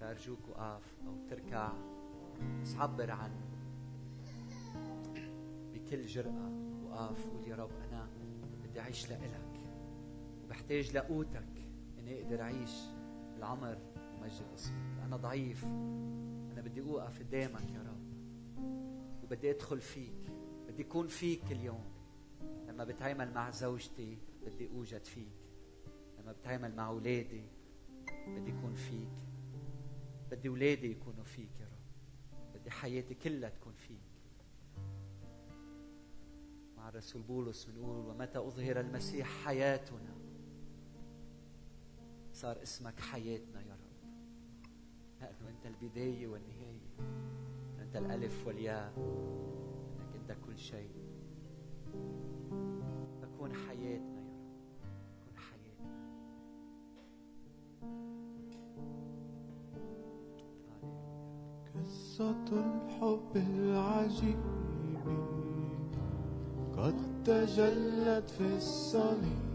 فأرجوك 0.00 0.48
وقف 0.48 0.82
أو 1.06 1.26
تركع 1.30 1.72
بس 2.62 2.74
عبر 2.74 3.10
عن 3.10 3.30
بكل 5.74 6.06
جرأة 6.06 6.50
وقف 6.84 7.26
قول 7.26 7.48
يا 7.48 7.56
رب 7.56 7.70
أنا 7.90 8.08
بدي 8.64 8.80
أعيش 8.80 9.10
لإلك 9.10 9.60
وبحتاج 10.44 10.96
لقوتك 10.96 11.48
إني 11.98 12.22
أقدر 12.22 12.42
أعيش 12.42 12.70
العمر 13.36 13.78
ومجد 14.14 14.46
اسمك 14.54 15.02
أنا 15.04 15.16
ضعيف 15.16 15.64
أنا 16.52 16.60
بدي 16.60 16.80
أوقف 16.80 17.18
قدامك 17.18 17.70
يا 17.70 17.82
رب 17.82 18.00
وبدي 19.24 19.50
أدخل 19.50 19.80
فيك 19.80 20.32
بدي 20.68 20.82
أكون 20.82 21.06
فيك 21.06 21.52
اليوم. 21.52 21.89
لما 22.80 22.92
بتعامل 22.92 23.34
مع 23.34 23.50
زوجتي 23.50 24.18
بدي 24.46 24.68
أوجد 24.68 25.04
فيك. 25.04 25.32
لما 26.18 26.32
بتعامل 26.32 26.76
مع 26.76 26.88
أولادي 26.88 27.44
بدي 28.26 28.52
أكون 28.58 28.74
فيك. 28.74 29.08
بدي 30.30 30.48
أولادي 30.48 30.90
يكونوا 30.90 31.24
فيك 31.24 31.60
يا 31.60 31.66
رب. 31.66 32.54
بدي 32.54 32.70
حياتي 32.70 33.14
كلها 33.14 33.50
تكون 33.50 33.72
فيك. 33.72 34.00
مع 36.76 36.88
الرسول 36.88 37.22
بولس 37.22 37.64
بنقول 37.64 38.06
ومتى 38.06 38.38
أظهر 38.38 38.80
المسيح 38.80 39.44
حياتنا؟ 39.44 40.14
صار 42.32 42.62
اسمك 42.62 43.00
حياتنا 43.00 43.60
يا 43.62 43.72
رب. 43.72 44.10
لأنه 45.20 45.48
أنت 45.48 45.66
البداية 45.66 46.26
والنهاية. 46.26 46.96
أنت 47.80 47.96
الألف 47.96 48.46
والياء. 48.46 48.94
قصة 62.20 62.52
الحب 62.52 63.32
العجيب 63.36 64.36
قد 66.76 66.94
تجلت 67.24 68.30
في 68.30 68.56
الصليب 68.56 69.50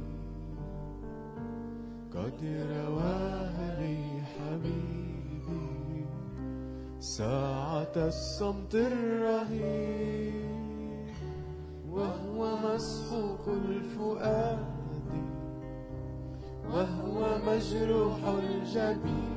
قد 2.13 2.65
رواها 2.71 3.79
لي 3.79 4.21
حبيبي. 4.21 6.05
ساعة 6.99 7.95
الصمت 7.95 8.75
الرهيب 8.75 10.33
وهو 11.91 12.57
مسحوق 12.57 13.47
الفؤاد 13.47 14.65
وهو 16.73 17.37
مجروح 17.47 18.19
الجبين. 18.25 19.34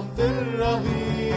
الصمت 0.00 0.20
الرهيب 0.20 1.34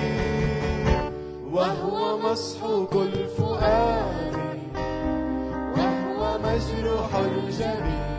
وهو 1.51 2.17
مسحوق 2.17 2.93
الفؤاد 2.95 4.35
وهو 5.77 6.37
مجروح 6.39 7.15
الجبين. 7.15 8.13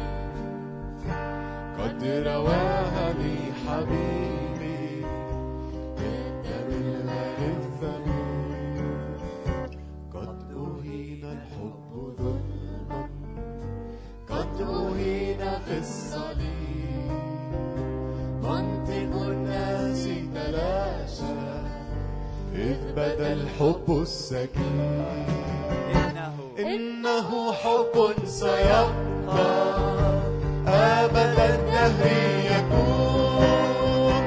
قد 1.79 2.05
رواها 2.05 3.13
لي 3.13 3.37
حبيبي 3.65 5.07
بالدم 5.97 6.69
الغالي 6.85 7.49
الثمين. 7.61 8.77
قد 10.15 10.39
أهين 10.53 11.25
الحب 11.25 11.91
ظلما 12.19 13.09
قد 14.29 14.61
أهين 14.61 15.43
في 15.67 15.79
الصليب 15.79 16.14
السكين. 24.05 25.05
إنه 25.95 26.35
إنه 26.59 27.53
حب 27.53 27.95
سيبقى 28.25 29.53
أبد 30.67 31.39
الدهر 31.51 32.07
يكون. 32.55 34.23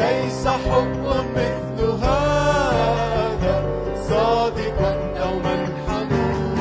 ليس 0.00 0.44
حب 0.46 1.06
مثل 1.36 1.78
هذا 2.04 3.54
صادق 4.08 4.78
أو 5.22 5.32
منحنون. 5.46 6.58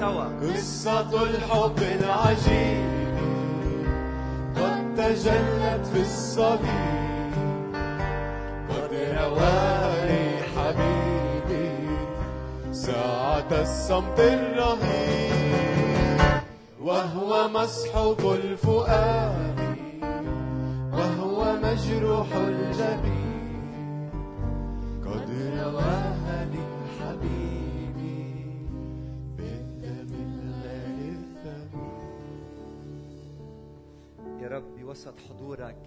سوا. 0.00 0.26
قصة 0.42 1.12
الحب 1.22 1.78
العجيب 1.78 3.16
قد 4.56 4.82
تجلت 4.96 5.84
في 5.92 6.00
الصليب. 6.00 7.05
ساعة 13.50 13.62
الصمت 13.62 14.20
الرهيب 14.20 15.32
وهو 16.80 17.48
مسحوق 17.48 18.32
الفؤاد 18.32 19.60
وهو 20.92 21.56
مجروح 21.56 22.32
الجبين 22.32 24.10
قد 25.04 25.30
رواها 25.58 26.44
لي 26.44 26.66
حبيبي 26.98 28.34
بالدم 29.36 30.10
الغالي 30.14 31.08
الثمين. 31.08 32.02
يا 34.42 34.48
رب 34.48 34.76
بوسط 34.76 35.20
حضورك 35.20 35.82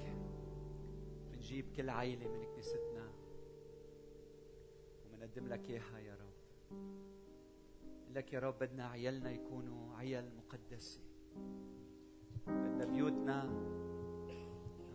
بنجيب 1.32 1.66
كل 1.78 1.90
عيلة 1.90 2.28
من 2.28 2.44
كنيستنا 2.54 3.06
وبنقدم 5.06 5.48
لك 5.48 5.70
إياها 5.70 6.00
يا 6.08 6.14
رب. 6.14 6.30
لك 8.10 8.34
يا 8.34 8.40
رب 8.40 8.60
بدنا 8.60 8.88
عيالنا 8.88 9.32
يكونوا 9.32 9.96
عيال 9.96 10.36
مقدسة. 10.38 11.02
بدنا 12.48 12.86
بيوتنا 12.86 13.44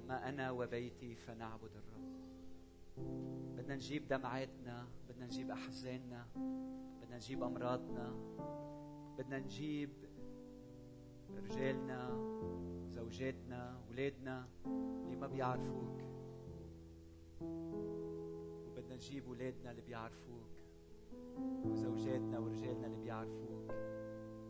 أما 0.04 0.28
أنا 0.28 0.50
وبيتي 0.50 1.14
فنعبد 1.14 1.70
الرب. 1.76 2.14
بدنا 3.56 3.74
نجيب 3.74 4.08
دمعاتنا 4.08 4.88
بدنا 5.08 5.26
نجيب 5.26 5.50
أحزاننا 5.50 6.26
بدنا 7.02 7.16
نجيب 7.16 7.42
أمراضنا 7.42 8.14
بدنا 9.18 9.38
نجيب 9.38 9.90
رجالنا 11.30 12.10
زوجاتنا 12.88 13.80
ولادنا 13.90 14.48
اللي 14.66 15.16
ما 15.16 15.26
بيعرفوك. 15.26 16.00
وبدنا 18.66 18.94
نجيب 18.94 19.28
ولادنا 19.28 19.70
اللي 19.70 19.82
بيعرفوك. 19.82 20.53
وزوجاتنا 21.64 22.38
ورجالنا 22.38 22.86
اللي 22.86 22.98
بيعرفوك. 22.98 23.72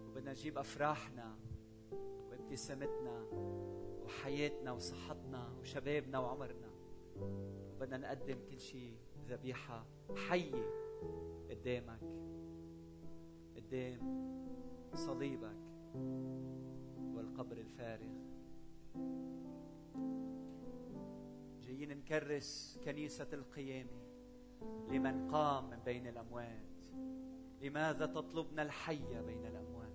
وبدنا 0.08 0.30
نجيب 0.30 0.58
أفراحنا 0.58 1.36
وابتسامتنا 2.30 3.26
وحياتنا 4.04 4.72
وصحتنا 4.72 5.52
وشبابنا 5.60 6.18
وعمرنا. 6.18 6.70
وبدنا 7.74 7.96
نقدم 7.96 8.38
كل 8.50 8.58
شيء 8.58 8.96
ذبيحة 9.28 9.86
حية 10.28 10.70
قدامك 11.50 12.00
قدام 13.56 14.00
صليبك 14.94 15.56
والقبر 17.14 17.56
الفارغ. 17.56 18.14
جايين 21.60 21.98
نكرس 21.98 22.80
كنيسة 22.84 23.28
القيامة 23.32 24.04
لمن 24.88 25.30
قام 25.30 25.70
من 25.70 25.78
بين 25.84 26.06
الأموات 26.06 26.73
لماذا 27.60 28.06
تطلبنا 28.06 28.62
الحي 28.62 29.22
بين 29.22 29.46
الأموات؟ 29.46 29.92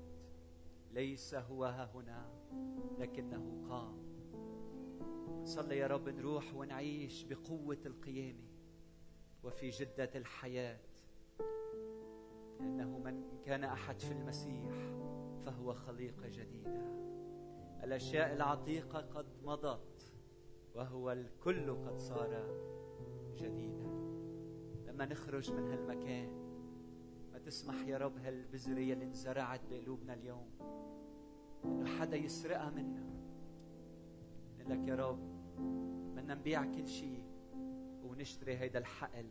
ليس 0.92 1.36
هو 1.36 1.66
ها 1.66 1.92
هنا 1.96 2.30
لكنه 3.00 3.68
قام. 3.70 4.10
نصلي 5.42 5.78
يا 5.78 5.88
رب 5.88 6.10
نروح 6.10 6.56
ونعيش 6.56 7.24
بقوة 7.24 7.78
القيامة 7.86 8.48
وفي 9.44 9.70
جدة 9.70 10.10
الحياة. 10.16 10.80
لأنه 12.60 12.98
من 12.98 13.24
كان 13.46 13.64
أحد 13.64 14.00
في 14.00 14.12
المسيح 14.12 14.74
فهو 15.46 15.74
خليقة 15.74 16.28
جديدة 16.28 17.00
الأشياء 17.84 18.34
العتيقة 18.34 19.00
قد 19.00 19.26
مضت 19.44 20.14
وهو 20.76 21.12
الكل 21.12 21.72
قد 21.72 21.98
صار 21.98 22.60
جديدا. 23.36 23.90
لما 24.88 25.06
نخرج 25.06 25.52
من 25.52 25.72
هالمكان 25.72 26.39
ما 27.40 27.46
تسمح 27.46 27.88
يا 27.88 27.98
رب 27.98 28.18
هالبذرة 28.18 28.72
اللي 28.72 29.04
انزرعت 29.04 29.62
بقلوبنا 29.72 30.14
اليوم. 30.14 30.50
إنه 31.66 31.86
حدا 31.86 32.18
يسرقها 32.18 32.70
منا. 32.70 33.10
لك 34.68 34.88
يا 34.88 34.96
رب 34.96 35.20
بدنا 36.16 36.36
نبيع 36.36 36.66
كل 36.66 36.88
شيء 36.88 37.24
ونشتري 38.04 38.58
هيدا 38.58 38.80
الحقل 38.80 39.26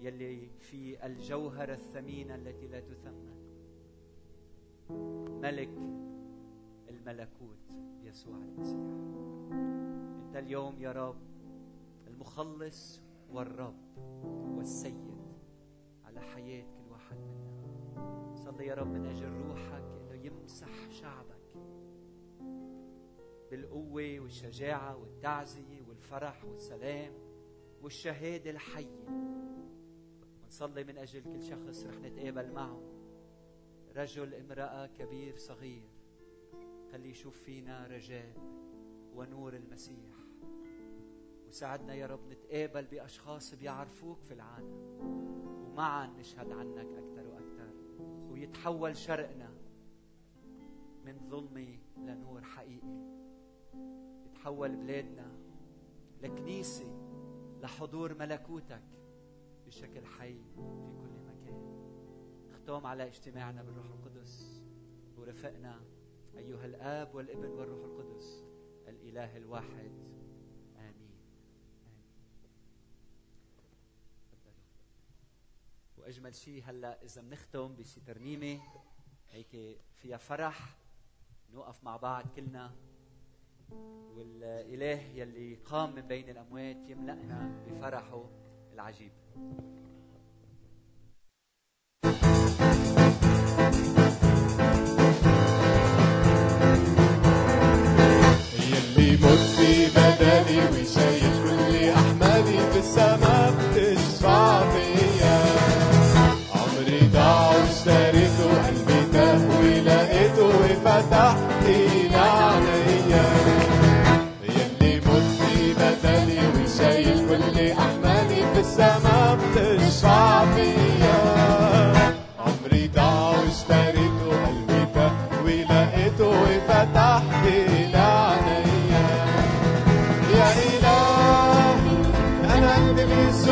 يلي 0.00 0.48
في 0.58 1.06
الجوهرة 1.06 1.72
الثمينة 1.72 2.34
التي 2.34 2.66
لا 2.66 2.80
تثمن. 2.80 3.34
ملك 5.42 5.78
الملكوت 6.88 7.76
يسوع 8.02 8.36
المسيح. 8.36 8.94
أنت 10.26 10.36
اليوم 10.36 10.80
يا 10.80 10.92
رب 10.92 11.20
المخلص 12.06 13.02
والرب 13.32 13.98
والسيد 14.56 15.14
على 16.04 16.20
حياة 16.20 16.62
كل 16.62 16.83
صلي 18.54 18.66
يا 18.66 18.74
رب 18.74 18.86
من 18.86 19.06
أجل 19.06 19.28
روحك 19.28 19.82
أنه 19.82 20.14
يمسح 20.14 20.90
شعبك 20.90 21.56
بالقوة 23.50 24.20
والشجاعة 24.20 24.96
والتعزية 24.96 25.82
والفرح 25.88 26.44
والسلام 26.44 27.12
والشهادة 27.82 28.50
الحية. 28.50 29.08
ونصلي 30.42 30.84
من 30.84 30.98
أجل 30.98 31.22
كل 31.22 31.42
شخص 31.42 31.86
رح 31.86 31.94
نتقابل 31.94 32.52
معه. 32.52 32.82
رجل 33.96 34.34
امرأة 34.34 34.86
كبير 34.86 35.36
صغير. 35.36 35.88
خلي 36.92 37.10
يشوف 37.10 37.38
فينا 37.38 37.86
رجاء 37.86 38.34
ونور 39.14 39.54
المسيح. 39.56 40.14
وساعدنا 41.48 41.94
يا 41.94 42.06
رب 42.06 42.28
نتقابل 42.28 42.84
بأشخاص 42.84 43.54
بيعرفوك 43.54 44.18
في 44.22 44.34
العالم. 44.34 44.98
ومعا 45.66 46.06
نشهد 46.06 46.52
عنك 46.52 46.78
أكثر. 46.78 47.13
ويتحول 48.44 48.96
شرقنا 48.96 49.50
من 51.04 51.18
ظلمة 51.28 51.78
لنور 51.96 52.42
حقيقي. 52.42 53.04
يتحول 54.26 54.76
بلادنا 54.76 55.32
لكنيسة 56.22 56.84
لحضور 57.62 58.14
ملكوتك 58.14 58.82
بشكل 59.66 60.06
حي 60.06 60.34
في 60.34 60.56
كل 61.00 61.10
مكان. 61.26 61.86
نختم 62.50 62.86
على 62.86 63.06
اجتماعنا 63.06 63.62
بالروح 63.62 63.86
القدس 63.86 64.62
ورفقنا 65.18 65.80
أيها 66.36 66.66
الآب 66.66 67.14
والابن 67.14 67.48
والروح 67.48 67.84
القدس 67.84 68.44
الإله 68.88 69.36
الواحد 69.36 69.92
وأجمل 76.04 76.34
شيء 76.34 76.62
هلأ 76.66 77.02
إذا 77.02 77.22
بنختم 77.22 77.74
بشي 77.74 78.00
ترنيمة 78.00 78.60
هيك 79.30 79.78
فيها 79.94 80.16
فرح 80.16 80.76
نوقف 81.52 81.84
مع 81.84 81.96
بعض 81.96 82.24
كلنا. 82.36 82.74
والإله 84.14 85.00
يلي 85.14 85.54
قام 85.54 85.94
من 85.94 86.02
بين 86.02 86.30
الأموات 86.30 86.76
يملأنا 86.88 87.64
بفرحه 87.66 88.30
العجيب. 88.72 89.12
يلي 98.60 99.16
مت 99.16 99.58
بدلي 99.96 100.58
وشاي 100.68 101.13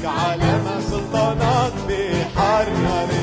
ليك 0.00 0.06
علامة 0.06 0.80
سلطانك 0.80 1.72
بيحررني 1.88 3.22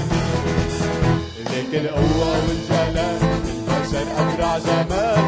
ليك 1.49 1.73
القوة 1.73 2.31
والجلال 2.47 3.21
البشر 3.45 4.07
أبرع 4.17 4.57
جمال. 4.57 5.26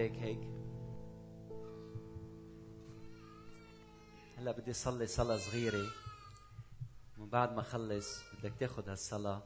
ايديك 0.00 0.18
هيك. 0.18 0.40
هلا 4.36 4.52
بدي 4.52 4.72
صلي 4.72 5.06
صلاة 5.06 5.36
صغيرة. 5.36 5.90
ومن 7.18 7.28
بعد 7.28 7.52
ما 7.52 7.60
اخلص 7.60 8.22
بدك 8.34 8.52
تاخذ 8.58 8.88
هالصلاة 8.88 9.42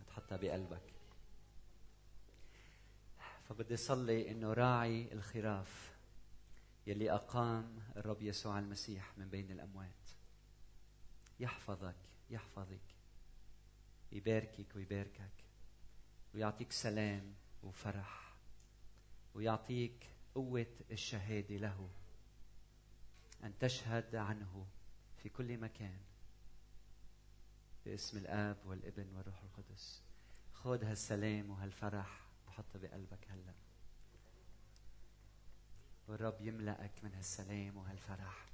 وتحطها 0.00 0.36
بقلبك. 0.36 0.94
فبدي 3.48 3.76
صلي 3.76 4.30
إنه 4.30 4.52
راعي 4.52 5.12
الخراف 5.12 5.96
يلي 6.86 7.12
أقام 7.12 7.78
الرب 7.96 8.22
يسوع 8.22 8.58
المسيح 8.58 9.18
من 9.18 9.28
بين 9.28 9.50
الأموات. 9.50 10.10
يحفظك 11.40 11.96
يحفظك. 12.30 12.94
يباركك 14.12 14.76
ويباركك. 14.76 15.44
ويعطيك 16.34 16.72
سلام 16.72 17.34
وفرح. 17.62 18.23
ويعطيك 19.34 20.06
قوة 20.34 20.66
الشهادة 20.90 21.56
له. 21.56 21.88
أن 23.44 23.58
تشهد 23.58 24.14
عنه 24.14 24.66
في 25.22 25.28
كل 25.28 25.58
مكان. 25.58 25.98
باسم 27.84 28.18
الآب 28.18 28.56
والابن 28.64 29.16
والروح 29.16 29.42
القدس. 29.42 30.02
خذ 30.52 30.84
هالسلام 30.84 31.50
وهالفرح 31.50 32.20
وحطه 32.48 32.78
بقلبك 32.78 33.30
هلا. 33.30 33.54
والرب 36.08 36.36
يملأك 36.40 36.92
من 37.02 37.14
هالسلام 37.14 37.76
وهالفرح. 37.76 38.53